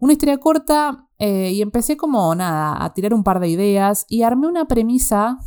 [0.00, 4.22] Una historia corta eh, y empecé como nada, a tirar un par de ideas y
[4.22, 5.38] armé una premisa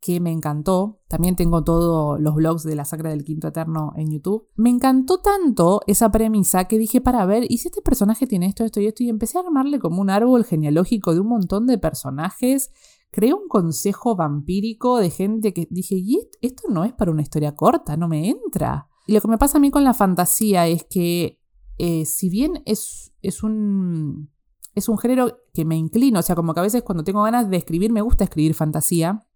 [0.00, 1.00] que me encantó.
[1.08, 4.48] También tengo todos los blogs de la Sacra del Quinto Eterno en YouTube.
[4.54, 8.64] Me encantó tanto esa premisa que dije, para ver, ¿y si este personaje tiene esto,
[8.64, 9.02] esto y esto?
[9.02, 12.70] Y empecé a armarle como un árbol genealógico de un montón de personajes
[13.16, 17.54] creé un consejo vampírico de gente que dije, y esto no es para una historia
[17.54, 18.90] corta, no me entra.
[19.06, 21.40] Y lo que me pasa a mí con la fantasía es que
[21.78, 24.30] eh, si bien es, es, un,
[24.74, 27.48] es un género que me inclino, o sea, como que a veces cuando tengo ganas
[27.48, 29.26] de escribir me gusta escribir fantasía,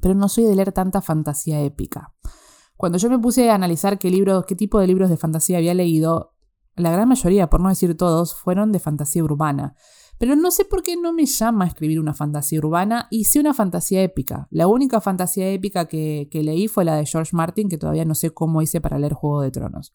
[0.00, 2.14] pero no soy de leer tanta fantasía épica.
[2.76, 5.74] Cuando yo me puse a analizar qué libros, qué tipo de libros de fantasía había
[5.74, 6.36] leído,
[6.76, 9.74] la gran mayoría, por no decir todos, fueron de fantasía urbana.
[10.18, 13.06] Pero no sé por qué no me llama a escribir una fantasía urbana.
[13.10, 14.48] Hice una fantasía épica.
[14.50, 18.30] La única fantasía épica que, leí fue la de George Martin, que todavía no sé
[18.30, 19.92] cómo hice para leer Juego de Tronos.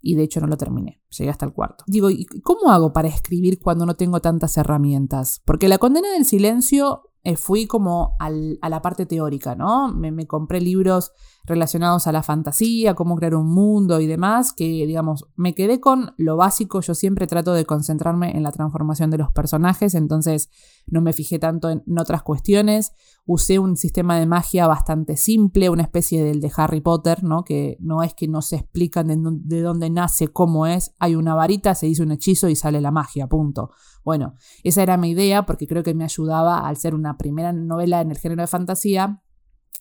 [0.00, 1.00] Y de hecho no lo terminé.
[1.16, 1.84] Llegué hasta el cuarto.
[1.86, 5.42] Digo, ¿y cómo hago para escribir cuando no tengo tantas herramientas?
[5.44, 8.30] Porque la condena del silencio eh, fui como a
[8.68, 9.92] la parte teórica, ¿no?
[9.92, 11.12] Me, compré libros
[11.44, 16.14] relacionados a la fantasía, cómo crear un mundo y demás, que digamos, me quedé con
[16.16, 20.50] lo básico, yo siempre trato de concentrarme en la transformación de los personajes, entonces
[20.86, 22.92] no me fijé tanto en, otras cuestiones,
[23.24, 27.44] usé un sistema de magia bastante simple, una especie del de Harry Potter, ¿no?
[27.44, 31.36] Que no es que no se explican de, de dónde nace, cómo es, hay una
[31.36, 33.70] varita, se dice un hechizo y sale la magia, punto.
[34.04, 34.34] Bueno,
[34.64, 38.10] esa era mi idea porque creo que me ayudaba, al ser una primera novela en
[38.10, 39.22] el género de fantasía,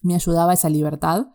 [0.01, 1.27] me ayudaba esa libertad.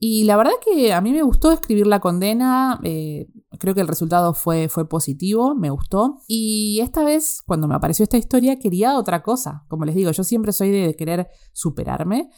[0.00, 3.88] Y la verdad que a mí me gustó escribir la condena, eh, creo que el
[3.88, 6.20] resultado fue, fue positivo, me gustó.
[6.28, 9.64] Y esta vez, cuando me apareció esta historia, quería otra cosa.
[9.68, 12.30] Como les digo, yo siempre soy de querer superarme.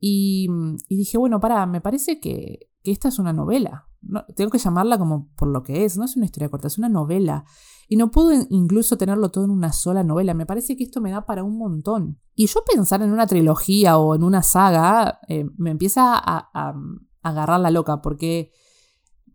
[0.00, 0.48] Y,
[0.88, 3.87] dije, bueno, para, me parece que, que esta es una novela.
[4.36, 6.88] Tengo que llamarla como por lo que es, no es una historia corta, es una
[6.88, 7.44] novela.
[7.88, 10.34] Y no puedo incluso tenerlo todo en una sola novela.
[10.34, 12.20] Me parece que esto me da para un montón.
[12.34, 16.74] Y yo pensar en una trilogía o en una saga eh, me empieza a,
[17.22, 18.52] agarrar la loca porque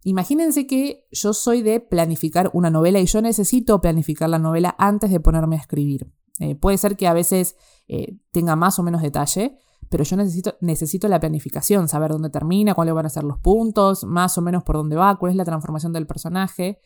[0.03, 5.11] imagínense que yo soy de planificar una novela y yo necesito planificar la novela antes
[5.11, 6.11] de ponerme a escribir.
[6.39, 7.55] Eh, puede ser que a veces
[7.87, 9.59] eh, tenga más o menos detalle,
[9.93, 14.05] pero yo necesito, necesito la planificación, saber dónde termina, cuáles van a ser los puntos,
[14.05, 16.79] más o menos por dónde va, cuál es la transformación del personaje.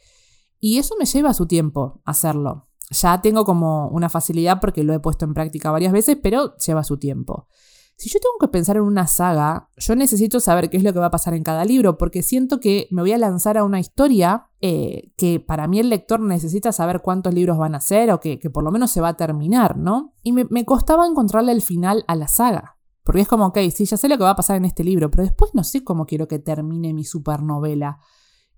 [0.60, 2.68] Y eso me lleva su tiempo hacerlo.
[2.90, 6.84] Ya tengo como una facilidad porque lo he puesto en práctica varias veces, pero lleva
[6.84, 7.48] su tiempo.
[7.96, 11.00] Si yo tengo que pensar en una saga, yo necesito saber qué es lo que
[11.00, 13.80] va a pasar en cada libro, porque siento que me voy a lanzar a una
[13.80, 18.20] historia eh, que para mí el lector necesita saber cuántos libros van a ser o
[18.20, 20.14] que, por lo menos se va a terminar, ¿no?
[20.24, 22.77] Y me costaba encontrarle el final a la saga.
[23.08, 25.10] Porque es como, ok, sí, ya sé lo que va a pasar en este libro,
[25.10, 28.02] pero después no sé cómo quiero que termine mi supernovela.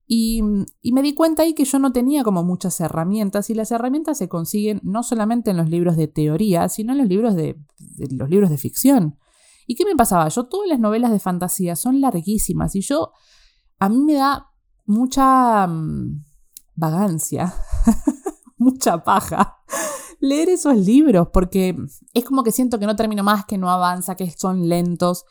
[0.07, 4.17] Y, me di cuenta ahí que yo no tenía como muchas herramientas y las herramientas
[4.17, 7.63] se consiguen no solamente en los libros de teoría, sino en los libros de,
[8.09, 9.19] los libros de ficción.
[9.67, 10.27] ¿Y qué me pasaba?
[10.29, 13.12] Yo todas las novelas de fantasía son larguísimas y yo
[13.77, 14.47] a mí me da
[14.88, 16.25] mucha mm,
[16.73, 17.53] vagancia,
[18.57, 19.59] mucha paja
[20.19, 21.75] leer esos libros porque
[22.13, 25.25] es como que siento que no termino más, que no avanza, que son lentos.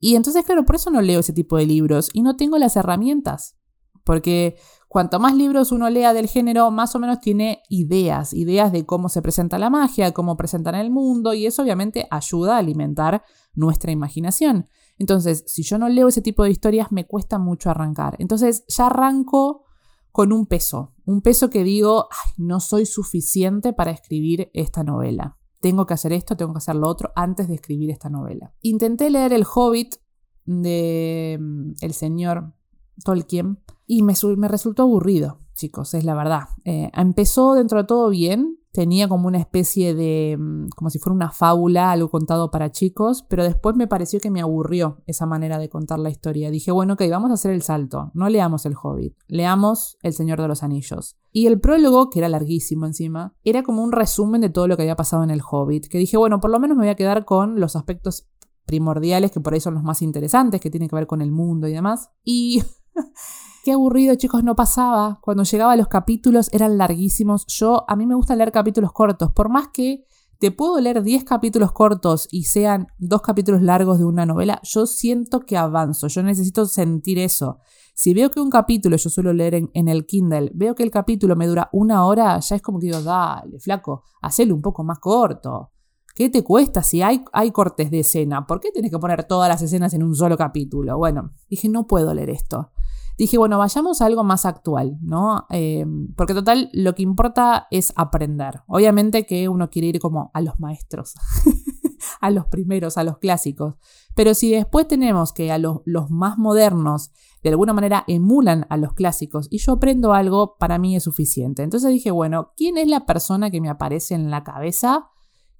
[0.00, 2.76] Y entonces, claro, por eso no leo ese tipo de libros y no tengo las
[2.76, 3.56] herramientas
[4.04, 4.56] porque
[4.88, 9.08] cuanto más libros uno lea del género, más o menos tiene ideas, ideas de cómo
[9.08, 13.90] se presenta la magia, cómo presentan el mundo, y eso obviamente ayuda a alimentar nuestra
[13.90, 14.68] imaginación.
[14.98, 18.14] Entonces, si yo no leo ese tipo de historias, me cuesta mucho arrancar.
[18.18, 19.64] Entonces, ya arranco
[20.12, 25.38] con un peso, un peso que digo, no soy suficiente para escribir esta novela.
[25.60, 28.54] Tengo que hacer esto, tengo que hacer lo otro antes de escribir esta novela.
[28.60, 29.96] Intenté leer El Hobbit
[30.44, 32.54] de mm, el señor
[33.02, 34.14] Tolkien, y me,
[34.48, 36.48] resultó aburrido, chicos, es la verdad.
[36.64, 41.14] Eh, empezó dentro de todo bien, tenía como una especie de, mm, como si fuera
[41.14, 45.58] una fábula, algo contado para chicos, pero después me pareció que me aburrió esa manera
[45.58, 46.50] de contar la historia.
[46.50, 50.42] Dije, bueno, ok, vamos a hacer el salto, no leamos El Hobbit, leamos El Señor
[50.42, 51.16] de los Anillos.
[51.30, 54.82] Y el prólogo, que era larguísimo encima, era como un resumen de todo lo que
[54.82, 57.24] había pasado en El Hobbit, que dije, bueno, por lo menos me voy a quedar
[57.24, 58.26] con los aspectos
[58.66, 61.68] primordiales, que por ahí son los más interesantes, que tienen que ver con el mundo
[61.68, 62.10] y demás.
[62.24, 62.64] Y
[63.64, 65.20] Qué aburrido, chicos, no pasaba.
[65.22, 67.46] Cuando llegaba los capítulos eran larguísimos.
[67.46, 70.04] Yo, a mí me gusta leer capítulos cortos, por más que
[70.38, 74.84] te puedo leer 10 capítulos cortos y sean dos capítulos largos de una novela, yo
[74.84, 77.60] siento que avanzo, yo necesito sentir eso.
[77.94, 81.34] Si veo que un capítulo, yo suelo leer en, el Kindle, veo que el capítulo
[81.34, 84.98] me dura una hora, ya es como que digo, dale, flaco, hacelo un poco más
[84.98, 85.70] corto.
[86.14, 88.46] ¿Qué te cuesta si hay, hay cortes de escena?
[88.46, 90.98] ¿Por qué tienes que poner todas las escenas en un solo capítulo?
[90.98, 92.73] Bueno, dije, no puedo leer esto
[93.16, 95.46] dije, bueno, vayamos a algo más actual, ¿no?
[95.50, 98.62] Eh, porque total, lo que importa es aprender.
[98.66, 101.14] Obviamente que uno quiere ir como a los maestros,
[102.20, 103.74] a los primeros, a los clásicos.
[104.14, 107.10] Pero si después tenemos que a los, los más modernos
[107.42, 111.62] de alguna manera emulan a los clásicos y yo aprendo algo, para mí es suficiente.
[111.62, 115.10] Entonces dije, bueno, ¿quién es la persona que me aparece en la cabeza?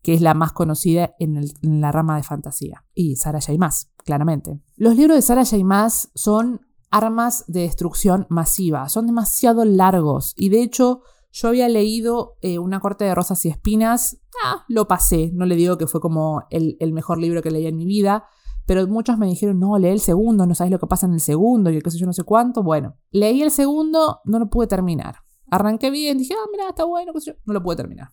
[0.04, 2.84] que es la más conocida en, la rama de fantasía.
[2.94, 3.56] Y Sarah J.
[4.04, 4.60] Claramente.
[4.76, 5.88] Los libros de Sarah J.
[6.14, 6.60] Son
[6.94, 8.88] armas de destrucción masiva.
[8.88, 11.02] Son demasiado largos y de hecho
[11.33, 14.20] yo había leído eh, Una corte de rosas y espinas.
[14.44, 15.33] Ah, lo pasé.
[15.35, 18.24] No le digo que fue como el, mejor libro que leí en mi vida.
[18.66, 21.20] Pero muchos me dijeron, no, lee el segundo, no sabes lo que pasa en el
[21.20, 22.62] segundo y qué sé yo, no sé cuánto.
[22.62, 25.16] Bueno, leí el segundo, no lo pude terminar.
[25.50, 27.37] Arranqué bien, dije, ah, mira, está bueno, qué sé yo.
[27.44, 28.11] No lo pude terminar.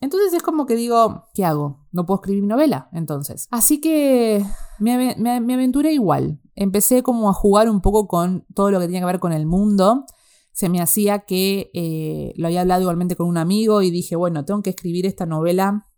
[0.00, 1.86] Entonces es como que digo, ¿qué hago?
[1.90, 3.48] No puedo escribir mi novela, entonces.
[3.50, 4.44] Así que
[4.78, 6.40] me, me, aventuré igual.
[6.54, 9.46] Empecé como a jugar un poco con todo lo que tenía que ver con el
[9.46, 10.04] mundo.
[10.52, 14.44] Se me hacía que eh, lo había hablado igualmente con un amigo y dije, bueno,
[14.44, 15.88] tengo que escribir esta novela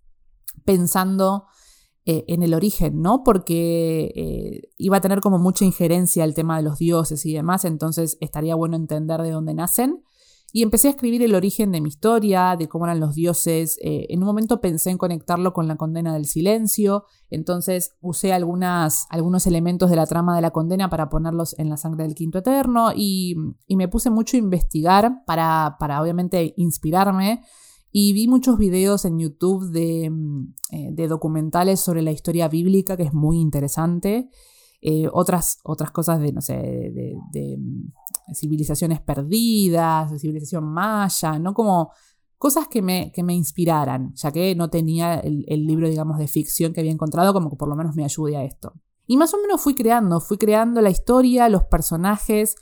[0.64, 1.46] pensando
[2.10, 3.22] eh, en el origen, ¿no?
[3.22, 7.64] Porque eh, iba a tener como mucha injerencia el tema de los dioses y demás,
[7.66, 10.02] entonces estaría bueno entender de dónde nacen.
[10.50, 13.78] Y empecé a escribir el origen de mi historia, de cómo eran los dioses.
[13.82, 19.06] Eh, en un momento pensé en conectarlo con la condena del silencio, entonces usé algunas,
[19.10, 22.38] algunos elementos de la trama de la condena para ponerlos en la sangre del quinto
[22.38, 23.36] eterno y,
[23.68, 27.42] me puse mucho a investigar para, para obviamente inspirarme.
[27.92, 32.96] Y vi muchos videos en YouTube de, mm, eh, de, documentales sobre la historia bíblica,
[32.96, 34.30] que es muy interesante.
[34.80, 37.58] Eh, otras, otras cosas de, no sé, de,
[38.32, 41.54] civilizaciones perdidas, de civilización maya, ¿no?
[41.54, 41.90] Como
[42.36, 46.72] cosas que me, que me inspiraran, ya que no tenía el, libro, digamos, de ficción
[46.72, 48.74] que había encontrado, como que por lo menos me ayude a esto.
[49.06, 52.54] Y más o menos fui creando, fui creando la historia, los personajes,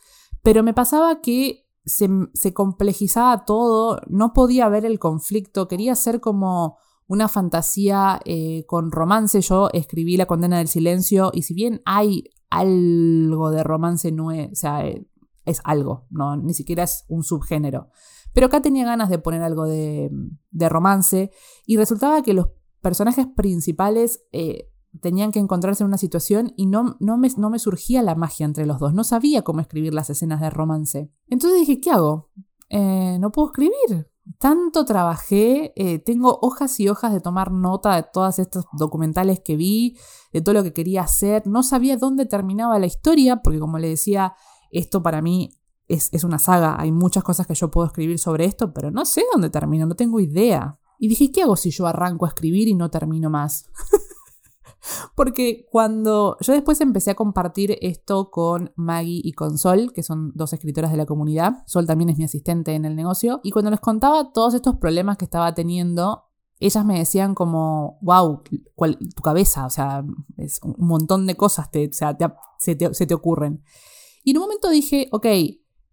[0.42, 6.20] pero me pasaba que se, se complejizaba todo, no podía ver el conflicto, quería ser
[6.20, 9.40] como una fantasía eh, con romance.
[9.40, 14.50] Yo escribí La condena del silencio y si bien hay algo de romance, no es,
[14.52, 15.06] o sea, eh,
[15.44, 17.90] es algo, no, ni siquiera es un subgénero.
[18.32, 20.10] Pero acá tenía ganas de poner algo de,
[20.52, 21.30] romance
[21.64, 22.48] y resultaba que los
[22.82, 27.58] personajes principales eh, tenían que encontrarse en una situación y no, no, me, no me
[27.58, 31.10] surgía la magia entre los dos, no sabía cómo escribir las escenas de romance.
[31.28, 32.30] Entonces dije, ¿qué hago?
[32.68, 34.10] no puedo escribir.
[34.38, 39.56] Tanto trabajé, eh, tengo hojas y hojas de tomar nota de todos estos documentales que
[39.56, 39.96] vi,
[40.32, 41.46] de todo lo que quería hacer.
[41.46, 44.34] No sabía dónde terminaba la historia, porque como le decía,
[44.70, 45.50] esto para mí
[45.86, 46.76] es, es una saga.
[46.78, 49.94] Hay muchas cosas que yo puedo escribir sobre esto, pero no sé dónde termina, no
[49.94, 50.78] tengo idea.
[50.98, 53.70] Y dije, ¿qué hago si yo arranco a escribir y no termino más?
[55.14, 60.32] Porque cuando yo después empecé a compartir esto con Maggie y con Sol, que son
[60.34, 63.70] dos escritoras de la comunidad, Sol también es mi asistente en el negocio, y cuando
[63.70, 66.24] les contaba todos estos problemas que estaba teniendo,
[66.58, 70.04] ellas me decían como, wow, tu cabeza, o sea,
[70.38, 73.62] es un montón de cosas te, se, te, se te ocurren.
[74.24, 75.26] Y en un momento dije, ok,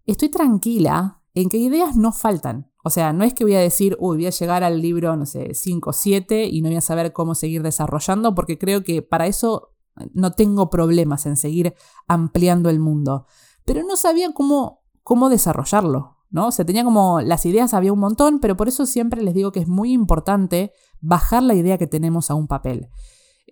[0.05, 2.71] estoy tranquila en que ideas no faltan.
[2.85, 5.25] O sea, no es que voy a decir, uy, voy a llegar al libro, no
[5.25, 9.01] sé, 5 o 7 y no voy a saber cómo seguir desarrollando, porque creo que
[9.01, 9.71] para eso
[10.13, 11.75] no tengo problemas en seguir
[12.07, 13.25] ampliando el mundo.
[13.63, 16.47] Pero no sabía cómo, cómo desarrollarlo, ¿no?
[16.47, 19.53] O sea, tenía como las ideas, había un montón, pero por eso siempre les digo
[19.53, 22.89] que es muy importante bajar la idea que tenemos a un papel.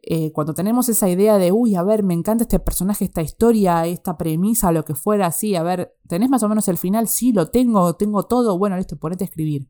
[0.04, 3.86] Eh, cuando tenemos esa idea de, uy, a ver, me encanta este personaje, esta historia,
[3.86, 7.08] esta premisa, lo que fuera, así, a ver, ¿tenés más o menos el final?
[7.08, 9.70] Sí, lo tengo, tengo todo, bueno, listo, ponete a escribir.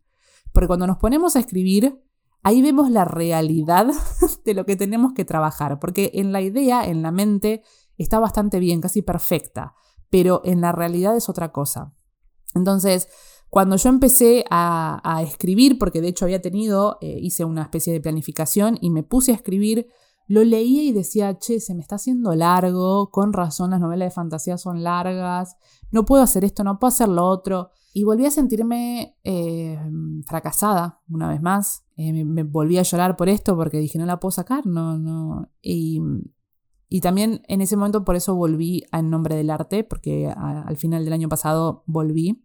[0.54, 2.02] Porque cuando nos ponemos a escribir,
[2.44, 3.88] ahí vemos la realidad
[4.46, 7.64] de lo que tenemos que trabajar, porque en la idea, en la mente,
[7.98, 9.76] está bastante bien, casi perfecta.
[10.10, 11.94] pero en la realidad es otra cosa.
[12.54, 13.08] Entonces,
[13.50, 18.00] cuando yo empecé a, escribir, porque de hecho había tenido, eh, hice una especie de
[18.00, 19.88] planificación y me puse a escribir,
[20.32, 24.16] lo leía y decía, che, se me está haciendo largo, con razón las novelas de
[24.16, 25.58] fantasía son largas,
[25.92, 27.72] no puedo hacer esto, no puedo hacer lo otro.
[27.94, 29.78] Y volví a sentirme eh,
[30.26, 31.84] fracasada una vez más.
[31.98, 35.50] Eh, me, volví a llorar por esto porque dije, no la puedo sacar, no, no.
[35.62, 36.00] Y,
[37.02, 41.04] también en ese momento por eso volví a En Nombre del Arte, porque al final
[41.04, 42.42] del año pasado volví.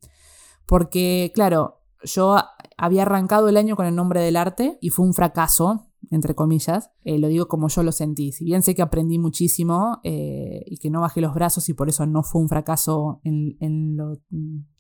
[0.66, 2.36] Porque, claro, yo
[2.76, 6.90] había arrancado el año con El Nombre del Arte y fue un fracaso entre comillas,
[7.04, 8.32] eh, lo digo como yo lo sentí.
[8.32, 11.88] Si bien sé que aprendí muchísimo eh, y que no bajé los brazos y por
[11.88, 14.18] eso no fue un fracaso en, lo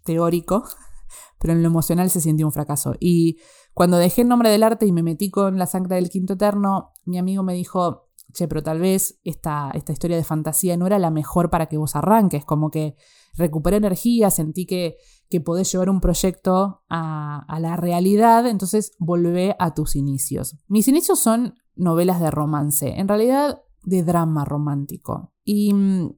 [0.04, 0.64] teórico,
[1.38, 2.94] pero en lo emocional se sintió un fracaso.
[3.00, 3.38] Y
[3.74, 6.92] cuando dejé el nombre del arte y me metí con la sangre del quinto eterno,
[7.04, 10.98] mi amigo me dijo, che, pero tal vez esta, esta historia de fantasía no era
[10.98, 12.96] la mejor para que vos arranques, como que
[13.36, 14.96] recuperé energía, sentí que,
[15.28, 20.56] que podés llevar un proyecto a, la realidad, entonces volvé a tus inicios.
[20.68, 25.32] Mis inicios son novelas de romance, en realidad de drama romántico.
[25.44, 26.16] Y mm,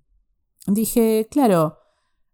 [0.67, 1.79] dije, claro,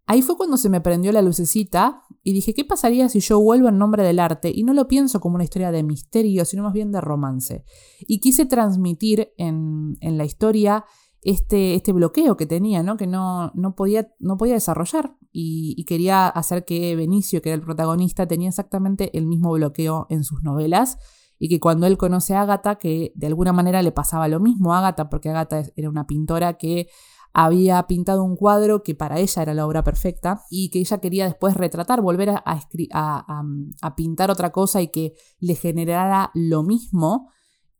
[0.06, 3.68] ahí fue cuando se me prendió la lucecita y dije, ¿qué pasaría si yo vuelvo
[3.68, 4.50] en nombre del arte?
[4.54, 7.64] Y no lo pienso como una historia de misterio, sino más bien de romance.
[8.00, 10.84] Y quise transmitir en la historia
[11.24, 12.96] este, este bloqueo que tenía, ¿no?
[12.96, 17.62] que no, no, podía, no podía desarrollar y, quería hacer que Benicio, que era el
[17.62, 20.98] protagonista, tenía exactamente el mismo bloqueo en sus novelas
[21.38, 24.74] y que cuando él conoce a Agatha, que de alguna manera le pasaba lo mismo
[24.74, 26.88] a Agatha, porque Agatha era una pintora que
[27.32, 31.24] había pintado un cuadro que para ella era la obra perfecta y que ella quería
[31.24, 33.42] después retratar, volver a, a,
[33.82, 37.28] a pintar otra cosa y que le generara lo mismo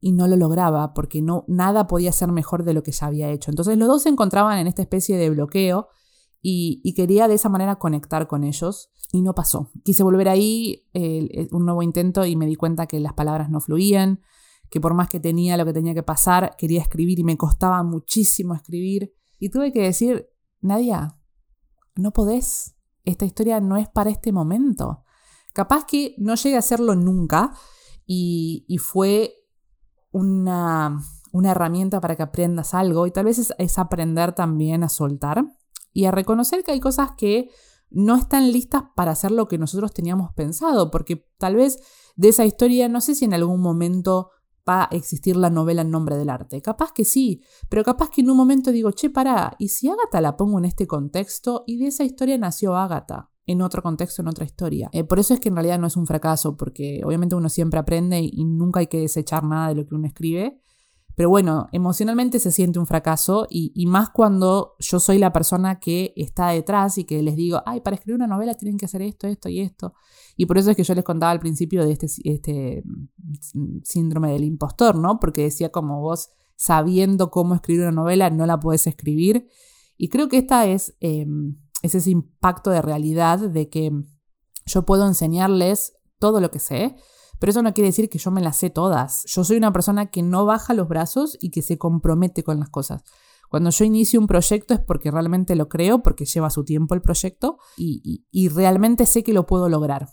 [0.05, 3.31] y no lo lograba porque no, nada podía ser mejor de lo que ya había
[3.31, 3.51] hecho.
[3.51, 5.89] Entonces los dos se encontraban en esta especie de bloqueo
[6.43, 9.71] y, quería de esa manera conectar con ellos y no pasó.
[9.83, 10.87] Quise volver ahí,
[11.53, 14.21] un nuevo intento y me di cuenta que las palabras no fluían,
[14.69, 17.83] que por más que tenía lo que tenía que pasar, quería escribir y me costaba
[17.83, 19.15] muchísimo escribir.
[19.39, 20.29] Y tuve que decir,
[20.61, 21.17] Nadia,
[21.95, 25.03] no podés, esta historia no es para este momento.
[25.55, 27.55] Capaz que no llegue a hacerlo nunca
[28.05, 29.44] y, y fue
[30.15, 31.01] una,
[31.45, 35.45] herramienta para que aprendas algo y tal vez es, aprender también a soltar
[35.93, 37.51] y a reconocer que hay cosas que
[37.91, 41.79] no están listas para hacer lo que nosotros teníamos pensado, porque tal vez
[42.17, 44.31] de esa historia no sé si en algún momento
[44.69, 46.63] va a existir la novela en nombre del arte.
[46.63, 50.21] Capaz que sí, pero capaz que en un momento digo, che, pará, ¿y si Ágata
[50.21, 51.65] la pongo en este contexto?
[51.67, 54.89] Y de esa historia nació Ágata en otro contexto, en otra historia.
[54.93, 57.79] Eh, por eso es que en realidad no es un fracaso, porque obviamente uno siempre
[57.79, 60.61] aprende y, nunca hay que desechar nada de lo que uno escribe.
[61.15, 66.13] Pero bueno, emocionalmente se siente un fracaso y, más cuando yo soy la persona que
[66.17, 69.29] está detrás y que les digo, ay, para escribir una novela tienen que hacer esto,
[69.29, 69.95] esto y esto.
[70.37, 72.83] Y por eso es que yo les contaba al principio de este, este
[73.55, 75.21] mm, síndrome del impostor, ¿no?
[75.21, 79.49] Porque decía como vos, sabiendo cómo escribir una novela, no la puedes escribir.
[79.97, 80.97] Y creo que esta es...
[81.01, 83.93] Em, es ese impacto de realidad de que
[84.65, 86.97] yo puedo enseñarles todo lo que sé,
[87.39, 89.23] pero eso no quiere decir que yo me las sé todas.
[89.27, 92.71] Yo soy una persona que no baja los brazos y que se compromete con las
[92.71, 93.03] cosas.
[93.51, 97.03] Cuando yo inicio un proyecto es porque realmente lo creo, porque lleva su tiempo el
[97.03, 100.09] proyecto y, y realmente sé que lo puedo lograr.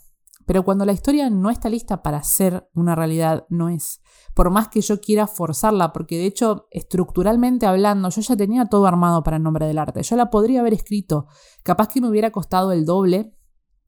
[0.46, 4.00] Pero cuando la historia no está lista para ser una realidad, no es.
[4.34, 8.86] Por más que yo quiera forzarla, porque de hecho, estructuralmente hablando, yo ya tenía todo
[8.86, 10.02] armado para el nombre del arte.
[10.02, 11.26] Yo la podría haber escrito.
[11.62, 13.36] Capaz que me hubiera costado el doble,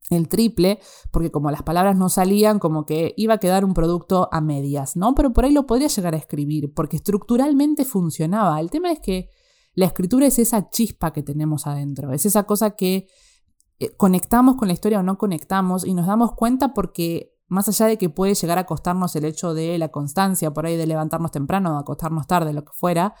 [0.09, 0.79] el triple,
[1.11, 4.95] porque como las palabras no salían, como que iba a quedar un producto a medias,
[4.95, 5.15] ¿no?
[5.15, 8.59] Pero por ahí lo podría llegar a escribir, porque estructuralmente funcionaba.
[8.59, 9.29] El tema es que
[9.73, 13.07] la escritura es esa chispa que tenemos adentro, es esa cosa que
[13.97, 17.97] conectamos con la historia o no conectamos y nos damos cuenta porque más allá de
[17.97, 21.75] que puede llegar a costarnos el hecho de la constancia, por ahí de levantarnos temprano
[21.75, 23.13] o acostarnos tarde, lo que fuera,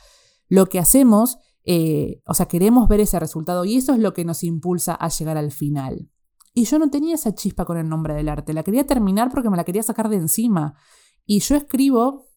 [0.47, 4.25] lo que hacemos, eh, o sea, queremos ver ese resultado y eso es lo que
[4.25, 6.09] nos impulsa a llegar al final.
[6.53, 9.49] Y yo no tenía esa chispa con el nombre del arte, la quería terminar porque
[9.49, 10.75] me la quería sacar de encima.
[11.25, 12.29] Y yo escribo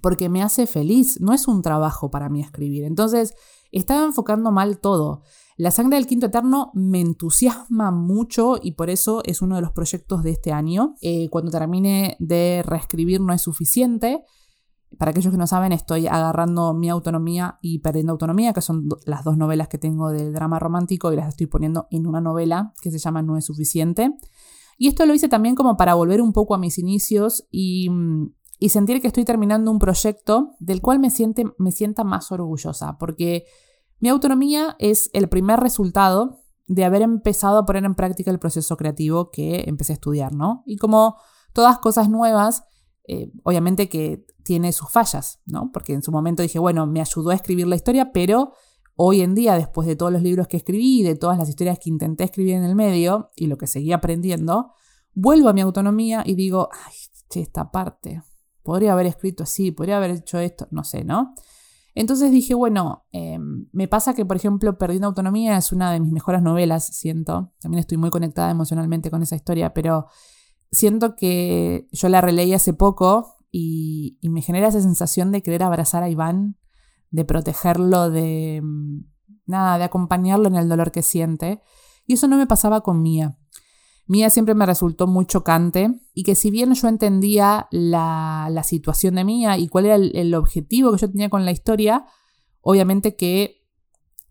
[0.00, 2.84] porque me hace feliz, no es un trabajo para mí escribir.
[2.84, 3.34] Entonces,
[3.70, 5.22] estaba enfocando mal todo.
[5.56, 9.72] La sangre del quinto eterno me entusiasma mucho y por eso es uno de los
[9.72, 10.94] proyectos de este año.
[11.02, 14.24] Eh, cuando termine de reescribir no es suficiente.
[14.98, 19.24] Para aquellos que no saben, estoy agarrando mi autonomía y perdiendo autonomía, que son las
[19.24, 22.90] dos novelas que tengo del drama romántico y las estoy poniendo en una novela que
[22.90, 24.14] se llama No es suficiente.
[24.78, 27.88] Y esto lo hice también como para volver un poco a mis inicios y,
[28.58, 32.98] y sentir que estoy terminando un proyecto del cual me, siente, me sienta más orgullosa,
[32.98, 33.44] porque
[34.02, 38.76] mi autonomía es el primer resultado de haber empezado a poner en práctica el proceso
[38.76, 40.64] creativo que empecé a estudiar, ¿no?
[40.66, 41.18] Y como
[41.52, 42.64] todas cosas nuevas,
[43.06, 45.70] eh, obviamente que tiene sus fallas, ¿no?
[45.72, 48.54] Porque en su momento dije, bueno, me ayudó a escribir la historia, pero
[48.96, 51.88] hoy en día, después de todos los libros que escribí de todas las historias que
[51.88, 54.72] intenté escribir en el medio y lo que seguí aprendiendo,
[55.14, 56.94] vuelvo a mi autonomía y digo, ay,
[57.30, 58.20] che, esta parte,
[58.64, 61.36] podría haber escrito así, podría haber hecho esto, no sé, ¿no?
[61.94, 66.12] Entonces dije, bueno, em, me pasa que, por ejemplo, Perdiendo Autonomía es una de mis
[66.12, 67.52] mejores novelas, siento.
[67.60, 70.06] También estoy muy conectada emocionalmente con esa historia, pero
[70.70, 76.02] siento que yo la releí hace poco y, me genera esa sensación de querer abrazar
[76.02, 76.56] a Iván,
[77.10, 79.00] de protegerlo, de mm,
[79.46, 81.60] nada, de acompañarlo en el dolor que siente.
[82.06, 83.38] Y eso no me pasaba con Mía.
[84.06, 89.24] Mía siempre me resultó muy chocante y que si bien yo entendía la, situación de
[89.24, 92.04] Mía y cuál era el, objetivo que yo tenía con la historia,
[92.60, 93.62] obviamente que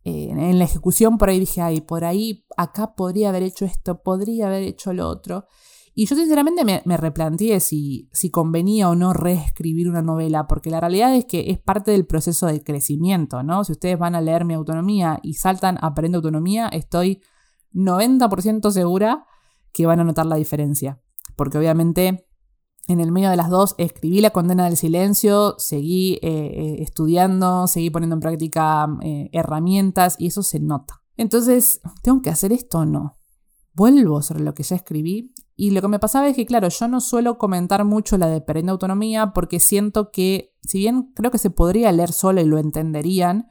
[0.04, 4.02] eh, en la ejecución por ahí dije, ay, por ahí acá podría haber hecho esto,
[4.02, 5.46] podría haber hecho lo otro.
[5.94, 10.70] Y yo sinceramente me, me replanteé si, si convenía o no reescribir una novela, porque
[10.70, 13.64] la realidad es que es parte del proceso de crecimiento, ¿no?
[13.64, 17.22] Si ustedes van a leer mi autonomía y saltan Aprende Autonomía, estoy
[17.74, 19.26] 90% segura
[19.74, 21.02] que van a notar la diferencia.
[21.36, 22.28] Porque obviamente
[22.88, 27.68] en el medio de las dos escribí La condena del silencio, seguí eh, eh, estudiando,
[27.68, 31.02] seguí poniendo en práctica eh, herramientas y eso se nota.
[31.16, 33.18] Entonces, ¿tengo que hacer esto o no?
[33.74, 36.88] Vuelvo sobre lo que ya escribí y lo que me pasaba es que, claro, yo
[36.88, 41.38] no suelo comentar mucho la de perenne autonomía porque siento que, si bien creo que
[41.38, 43.48] se podría leer solo y lo entenderían,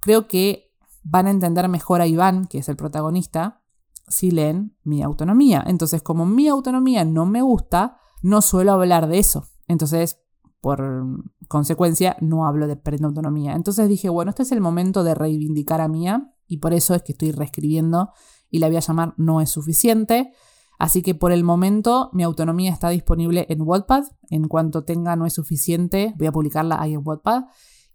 [0.00, 3.62] creo que van a entender mejor a Iván, que es el protagonista,
[4.08, 5.64] si leen mi autonomía.
[5.66, 9.46] Entonces, como mi autonomía no me gusta, no suelo hablar de eso.
[9.66, 10.18] Entonces,
[10.60, 11.06] por
[11.46, 13.54] consecuencia, no hablo de perenne autonomía.
[13.54, 17.02] Entonces dije, bueno, este es el momento de reivindicar a Mía y por eso es
[17.02, 18.10] que estoy reescribiendo
[18.50, 20.32] y la voy a llamar No es suficiente.
[20.78, 24.04] Así que por el momento mi autonomía está disponible en Wattpad.
[24.30, 27.44] En cuanto tenga no es suficiente, voy a publicarla ahí en Wattpad.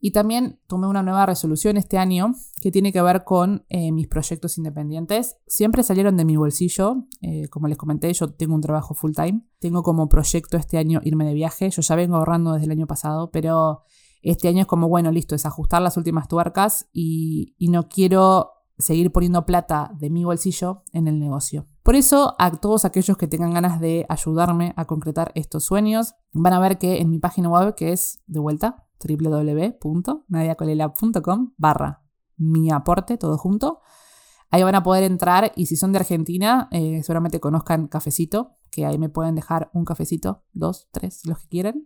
[0.06, 4.10] Y también tomé una nueva resolución este año que tiene que ver con eh, mis
[4.10, 5.38] proyectos independientes.
[5.48, 7.06] Siempre salieron de mi bolsillo.
[7.22, 9.48] Eh, como les comenté, yo tengo un trabajo full time.
[9.60, 11.70] Tengo como proyecto este año irme de viaje.
[11.70, 13.84] Yo ya vengo ahorrando desde el año pasado, pero
[14.22, 18.52] este año es como, bueno, listo, es ajustar las últimas tuercas y, y no quiero
[18.78, 21.68] seguir poniendo plata de mi bolsillo en el negocio.
[21.82, 26.52] Por eso, a todos aquellos que tengan ganas de ayudarme a concretar estos sueños, van
[26.52, 32.04] a ver que en mi página web, que es de vuelta, www.nadiacolela.com barra
[32.38, 33.82] mi aporte, todo junto,
[34.50, 38.86] ahí van a poder entrar y si son de Argentina, eh, seguramente conozcan Cafecito, que
[38.86, 41.86] ahí me pueden dejar un cafecito, dos, tres, los que quieran.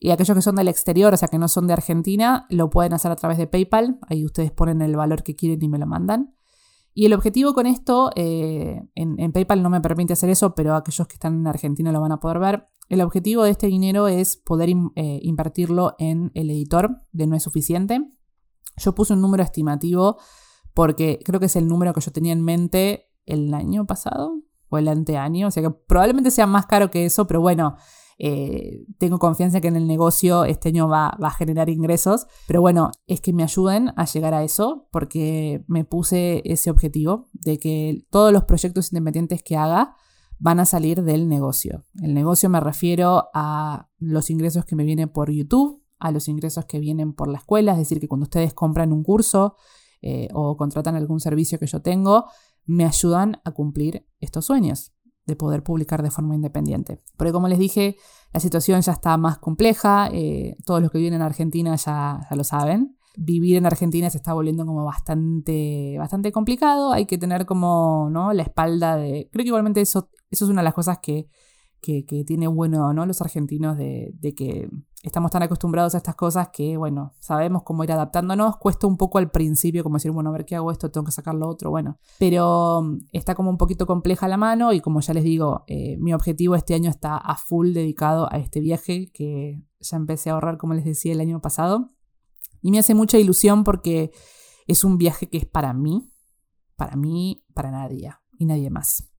[0.00, 2.92] Y aquellos que son del exterior, o sea que no son de Argentina, lo pueden
[2.92, 3.98] hacer a través de PayPal.
[4.08, 6.34] Ahí ustedes ponen el valor que quieren y me lo mandan.
[6.94, 11.06] Y el objetivo con esto, eh, en, PayPal no me permite hacer eso, pero aquellos
[11.08, 12.66] que están en Argentina lo van a poder ver.
[12.88, 17.42] El objetivo de este dinero es poder eh, invertirlo en el editor de No es
[17.42, 18.00] suficiente.
[18.76, 20.18] Yo puse un número estimativo
[20.74, 24.76] porque creo que es el número que yo tenía en mente el año pasado o
[24.76, 25.48] el anteaño.
[25.48, 27.76] O sea que probablemente sea más caro que eso, pero bueno,
[28.18, 32.90] eh, tengo confianza que en el negocio este año va, a generar ingresos, pero bueno,
[33.06, 38.06] es que me ayuden a llegar a eso porque me puse ese objetivo de que
[38.10, 39.96] todos los proyectos independientes que haga
[40.38, 41.84] van a salir del negocio.
[42.02, 46.64] El negocio me refiero a los ingresos que me vienen por YouTube, a los ingresos
[46.64, 49.56] que vienen por la escuela, es decir, que cuando ustedes compran un curso
[50.00, 52.24] eh, o contratan algún servicio que yo tengo,
[52.64, 54.91] me ayudan a cumplir estos sueños
[55.26, 57.00] de poder publicar de forma independiente.
[57.16, 57.96] Porque como les dije,
[58.32, 62.44] la situación ya está más compleja, eh, todos los que viven en Argentina ya, lo
[62.44, 62.96] saben.
[63.16, 68.32] Vivir en Argentina se está volviendo como bastante, bastante complicado, hay que tener como ¿no?
[68.32, 69.28] la espalda de...
[69.30, 71.28] Creo que igualmente eso, eso es una de las cosas que,
[71.82, 73.04] que, tiene bueno ¿no?
[73.04, 74.68] los argentinos de que
[75.02, 78.56] estamos tan acostumbrados a estas cosas que, bueno, sabemos cómo ir adaptándonos.
[78.58, 81.12] Cuesta un poco al principio, como decir, bueno, a ver qué hago esto, tengo que
[81.12, 81.98] sacar lo otro, bueno.
[82.18, 85.96] Pero mm, está como un poquito compleja la mano y como ya les digo, eh,
[85.98, 90.34] mi objetivo este año está a full dedicado a este viaje que ya empecé a
[90.34, 91.90] ahorrar, como les decía, el año pasado.
[92.60, 94.12] Y me hace mucha ilusión porque
[94.68, 96.12] es un viaje que es para mí,
[96.76, 99.11] para mí, para nadie y nadie más.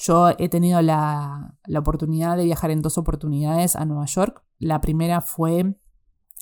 [0.00, 4.44] Yo he tenido la, oportunidad de viajar en dos oportunidades a Nueva York.
[4.60, 5.74] La primera fue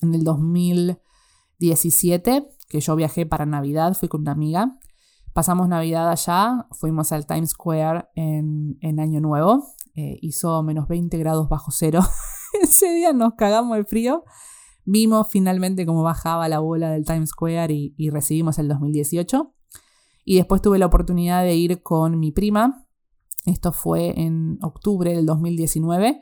[0.02, 4.78] en el 2017, que yo viajé para Navidad, fui con una amiga.
[5.32, 9.64] Pasamos Navidad allá, fuimos al Times Square en, Año Nuevo.
[9.94, 12.00] Eh, hizo menos 20 grados bajo cero.
[12.60, 14.24] Ese día nos cagamos de frío.
[14.84, 19.54] Vimos finalmente cómo bajaba la bola del Times Square y, y recibimos el 2018.
[20.26, 22.85] Y después tuve la oportunidad de ir con mi prima.
[23.46, 26.20] Esto fue en octubre del 2019.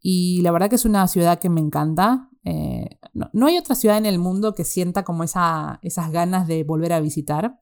[0.00, 2.28] Y la verdad que es una ciudad que me encanta.
[2.44, 6.64] Eh, no, hay otra ciudad en el mundo que sienta como esa, esas ganas de
[6.64, 7.58] volver a visitar.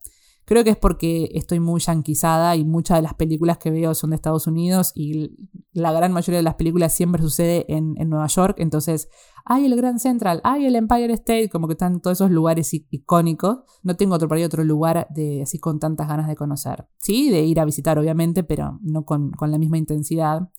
[0.51, 4.09] Creo que es porque estoy muy yanquizada y muchas de las películas que veo son
[4.09, 5.37] de Estados Unidos y
[5.71, 8.55] la gran mayoría de las películas siempre sucede en, Nueva York.
[8.57, 9.07] Entonces,
[9.45, 13.59] hay el Grand Central, hay el Empire State, como que están todos esos lugares icónicos.
[13.81, 16.85] No tengo otro otro lugar de, así con tantas ganas de conocer.
[16.97, 20.49] Sí, de ir a visitar, obviamente, pero no con, con la misma intensidad.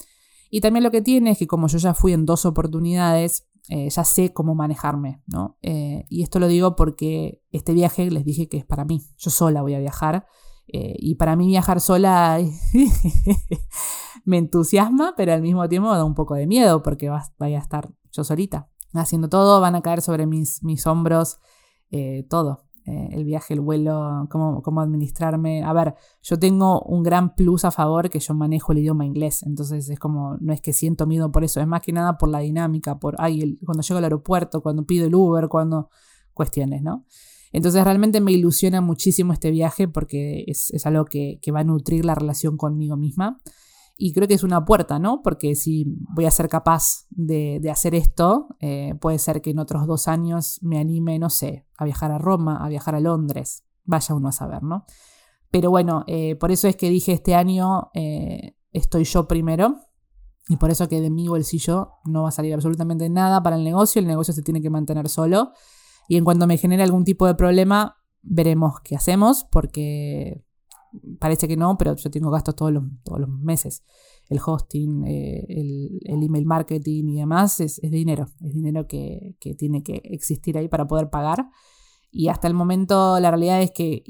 [0.49, 3.89] Y también lo que tiene es que como yo ya fui en dos oportunidades, eh,
[3.89, 5.57] ya sé cómo manejarme, ¿no?
[5.63, 9.31] Eh, y esto lo digo porque este viaje les dije que es para mí, yo
[9.31, 10.27] sola voy a viajar.
[10.69, 12.41] Eh, y para mí viajar sola
[14.25, 17.91] me entusiasma, pero al mismo tiempo da un poco de miedo porque vaya a estar
[18.13, 21.39] yo solita haciendo todo, van a caer sobre mis, mis hombros
[22.29, 22.65] todo.
[22.85, 25.63] Eh, el viaje, el vuelo, cómo, cómo, administrarme.
[25.63, 29.45] A ver, yo tengo un gran plus a favor que yo manejo el idioma inglés,
[29.45, 32.29] entonces es como, no es que siento miedo por eso, es más que nada por
[32.29, 35.91] la dinámica, por, ay, cuando llego al aeropuerto, cuando pido el Uber, cuando
[36.35, 37.05] cuestiones, ¿no?
[37.53, 41.65] Entonces realmente me ilusiona muchísimo este viaje porque es, es algo que, que va a
[41.65, 43.39] nutrir la relación conmigo misma.
[44.05, 45.23] Y creo que es una puerta, ¿no?
[45.23, 49.87] Porque si voy a ser capaz de, hacer esto, eh, puede ser que en otros
[49.87, 53.63] dos años me anime, no sé, a viajar a Roma, a viajar a Londres.
[53.85, 54.87] Vaya uno a saber, ¿no?
[55.53, 59.77] Pero bueno, eh, por eso es que dije este año eh, estoy yo primero.
[60.49, 63.63] Y por eso que de mi bolsillo no va a salir absolutamente nada para el
[63.63, 64.01] negocio.
[64.01, 65.53] El negocio se tiene que mantener solo.
[66.09, 70.45] Y en cuanto me genere algún tipo de problema, veremos qué hacemos, porque
[71.19, 73.85] parece que no, pero yo tengo gastos todos los, todos los meses.
[74.29, 80.01] El hosting, eh, el, email marketing y demás es, dinero, es dinero que, tiene que
[80.05, 81.49] existir ahí para poder pagar.
[82.11, 84.03] Y hasta el momento la realidad es que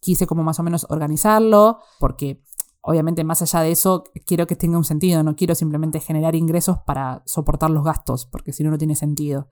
[0.00, 2.42] quise como más o menos organizarlo, porque
[2.80, 6.78] obviamente más allá de eso quiero que tenga un sentido, no quiero simplemente generar ingresos
[6.86, 9.48] para soportar los gastos, porque si no, no tiene sentido.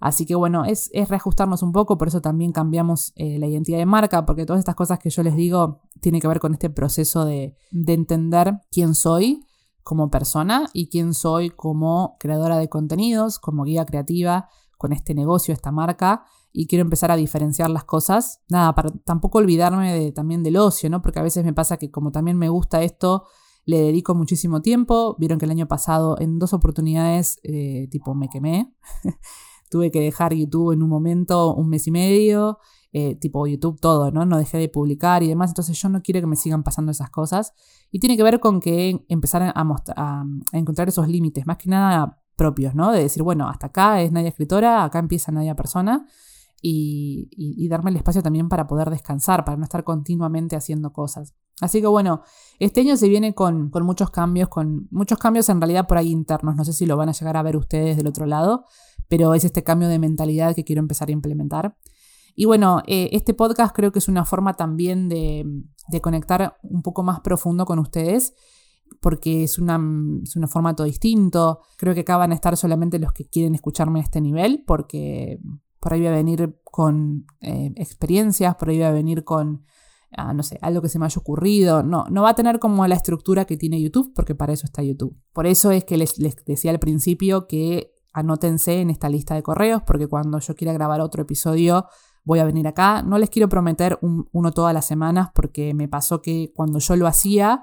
[0.00, 3.86] Así que bueno, es, reajustarnos un poco, por eso también cambiamos eh, la identidad de
[3.86, 7.24] marca, porque todas estas cosas que yo les digo tienen que ver con este proceso
[7.24, 9.46] de, entender quién soy
[9.82, 15.54] como persona y quién soy como creadora de contenidos, como guía creativa con este negocio,
[15.54, 18.40] esta marca, y quiero empezar a diferenciar las cosas.
[18.48, 21.02] Nada, para tampoco olvidarme de, también del ocio, ¿no?
[21.02, 23.24] Porque a veces me pasa que como también me gusta esto,
[23.64, 25.16] le dedico muchísimo tiempo.
[25.18, 28.72] Vieron que el año pasado en dos oportunidades, eh, tipo, me quemé.
[29.74, 32.60] tuve que dejar YouTube en un momento, un mes y medio,
[32.92, 34.24] eh, tipo YouTube todo, ¿no?
[34.24, 37.10] No dejé de publicar y demás, entonces yo no quiero que me sigan pasando esas
[37.10, 37.54] cosas.
[37.90, 42.22] Y tiene que ver con que empezar a, a, encontrar esos límites, más que nada
[42.36, 42.92] propios, ¿no?
[42.92, 46.06] De decir, bueno, hasta acá es Nadia escritora, acá empieza Nadia persona.
[46.62, 51.34] Y, darme el espacio también para poder descansar, para no estar continuamente haciendo cosas.
[51.60, 52.22] Así que bueno,
[52.60, 56.54] este año se viene con, muchos cambios, con muchos cambios en realidad por ahí internos,
[56.54, 58.66] no sé si lo van a llegar a ver ustedes del otro lado,
[59.08, 61.76] pero es este cambio de mentalidad que quiero empezar a implementar.
[62.36, 65.44] Y bueno, eh, este podcast creo que es una forma también de,
[66.02, 68.34] conectar un poco más profundo con ustedes,
[69.00, 69.80] porque es, una,
[70.22, 71.60] es un formato distinto.
[71.78, 75.38] Creo que acá van a estar solamente los que quieren escucharme a este nivel, porque
[75.78, 79.64] por ahí voy a venir con eh, experiencias, por ahí voy a venir con,
[80.10, 81.84] ah, no sé, algo que se me haya ocurrido.
[81.84, 84.82] No, no va a tener como la estructura que tiene YouTube, porque para eso está
[84.82, 85.16] YouTube.
[85.32, 89.82] Por eso es que les decía al principio que anótense en esta lista de correos
[89.86, 91.86] porque cuando yo quiera grabar otro episodio
[92.24, 93.02] voy a venir acá.
[93.02, 97.06] No les quiero prometer uno todas las semanas porque me pasó que cuando yo lo
[97.06, 97.62] hacía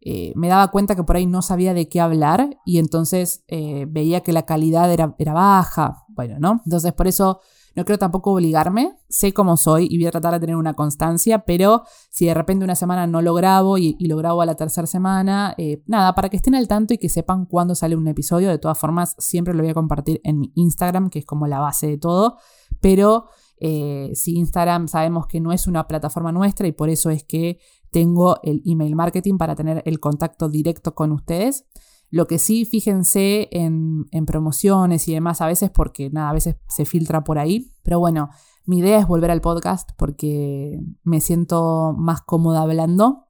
[0.00, 3.86] eh, me daba cuenta que por ahí no sabía de qué hablar y entonces eh,
[3.88, 6.04] veía que la calidad era, era baja.
[6.08, 6.62] Bueno, ¿no?
[6.64, 7.40] Entonces por eso
[7.76, 11.40] no quiero tampoco obligarme, sé cómo soy y voy a tratar de tener una constancia,
[11.40, 14.86] pero si de repente una semana no lo grabo y, lo grabo a la tercera
[14.86, 18.48] semana, eh, nada, para que estén al tanto y que sepan cuándo sale un episodio.
[18.48, 21.60] De todas formas, siempre lo voy a compartir en mi Instagram, que es como la
[21.60, 22.38] base de todo,
[22.80, 23.26] pero
[23.58, 27.58] eh, si Instagram sabemos que no es una plataforma nuestra y por eso es que
[27.90, 31.66] tengo el email marketing para tener el contacto directo con ustedes.
[32.10, 36.84] Lo que sí, fíjense en, promociones y demás a veces, porque nada, a veces se
[36.84, 37.72] filtra por ahí.
[37.82, 38.30] Pero bueno,
[38.64, 43.26] mi idea es volver al podcast porque me siento más cómoda hablando.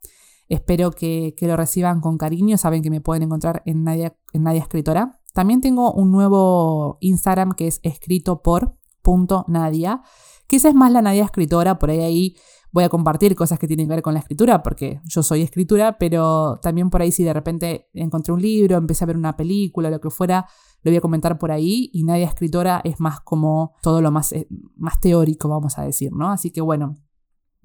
[0.49, 2.59] Espero que, lo reciban con cariño.
[2.59, 5.21] Saben que me pueden encontrar en Nadia, en Nadia Escritora.
[5.33, 10.03] También tengo un nuevo Instagram que es escrito por punto Nadia,
[10.47, 11.79] que esa es más la Nadia Escritora.
[11.79, 12.37] Por ahí ahí
[12.73, 15.99] voy a compartir cosas que tienen que ver con la escritura, porque yo soy escritura,
[15.99, 19.91] pero también por ahí si de repente encontré un libro, empecé a ver una película,
[19.91, 20.47] lo que fuera,
[20.83, 24.33] lo voy a comentar por ahí y nadie Escritora es más como todo lo más,
[24.33, 24.47] eh,
[24.77, 26.31] más teórico, vamos a decir, ¿no?
[26.31, 26.97] Así que bueno,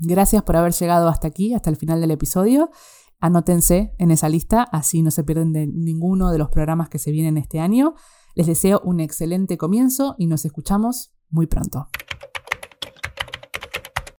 [0.04, 2.72] Gracias por haber llegado hasta aquí, hasta el final del episodio.
[3.20, 7.12] Anótense en esa lista, así no se pierden de ninguno de los programas que se
[7.12, 7.94] vienen este año.
[8.34, 11.88] Les deseo un excelente comienzo y nos escuchamos muy pronto.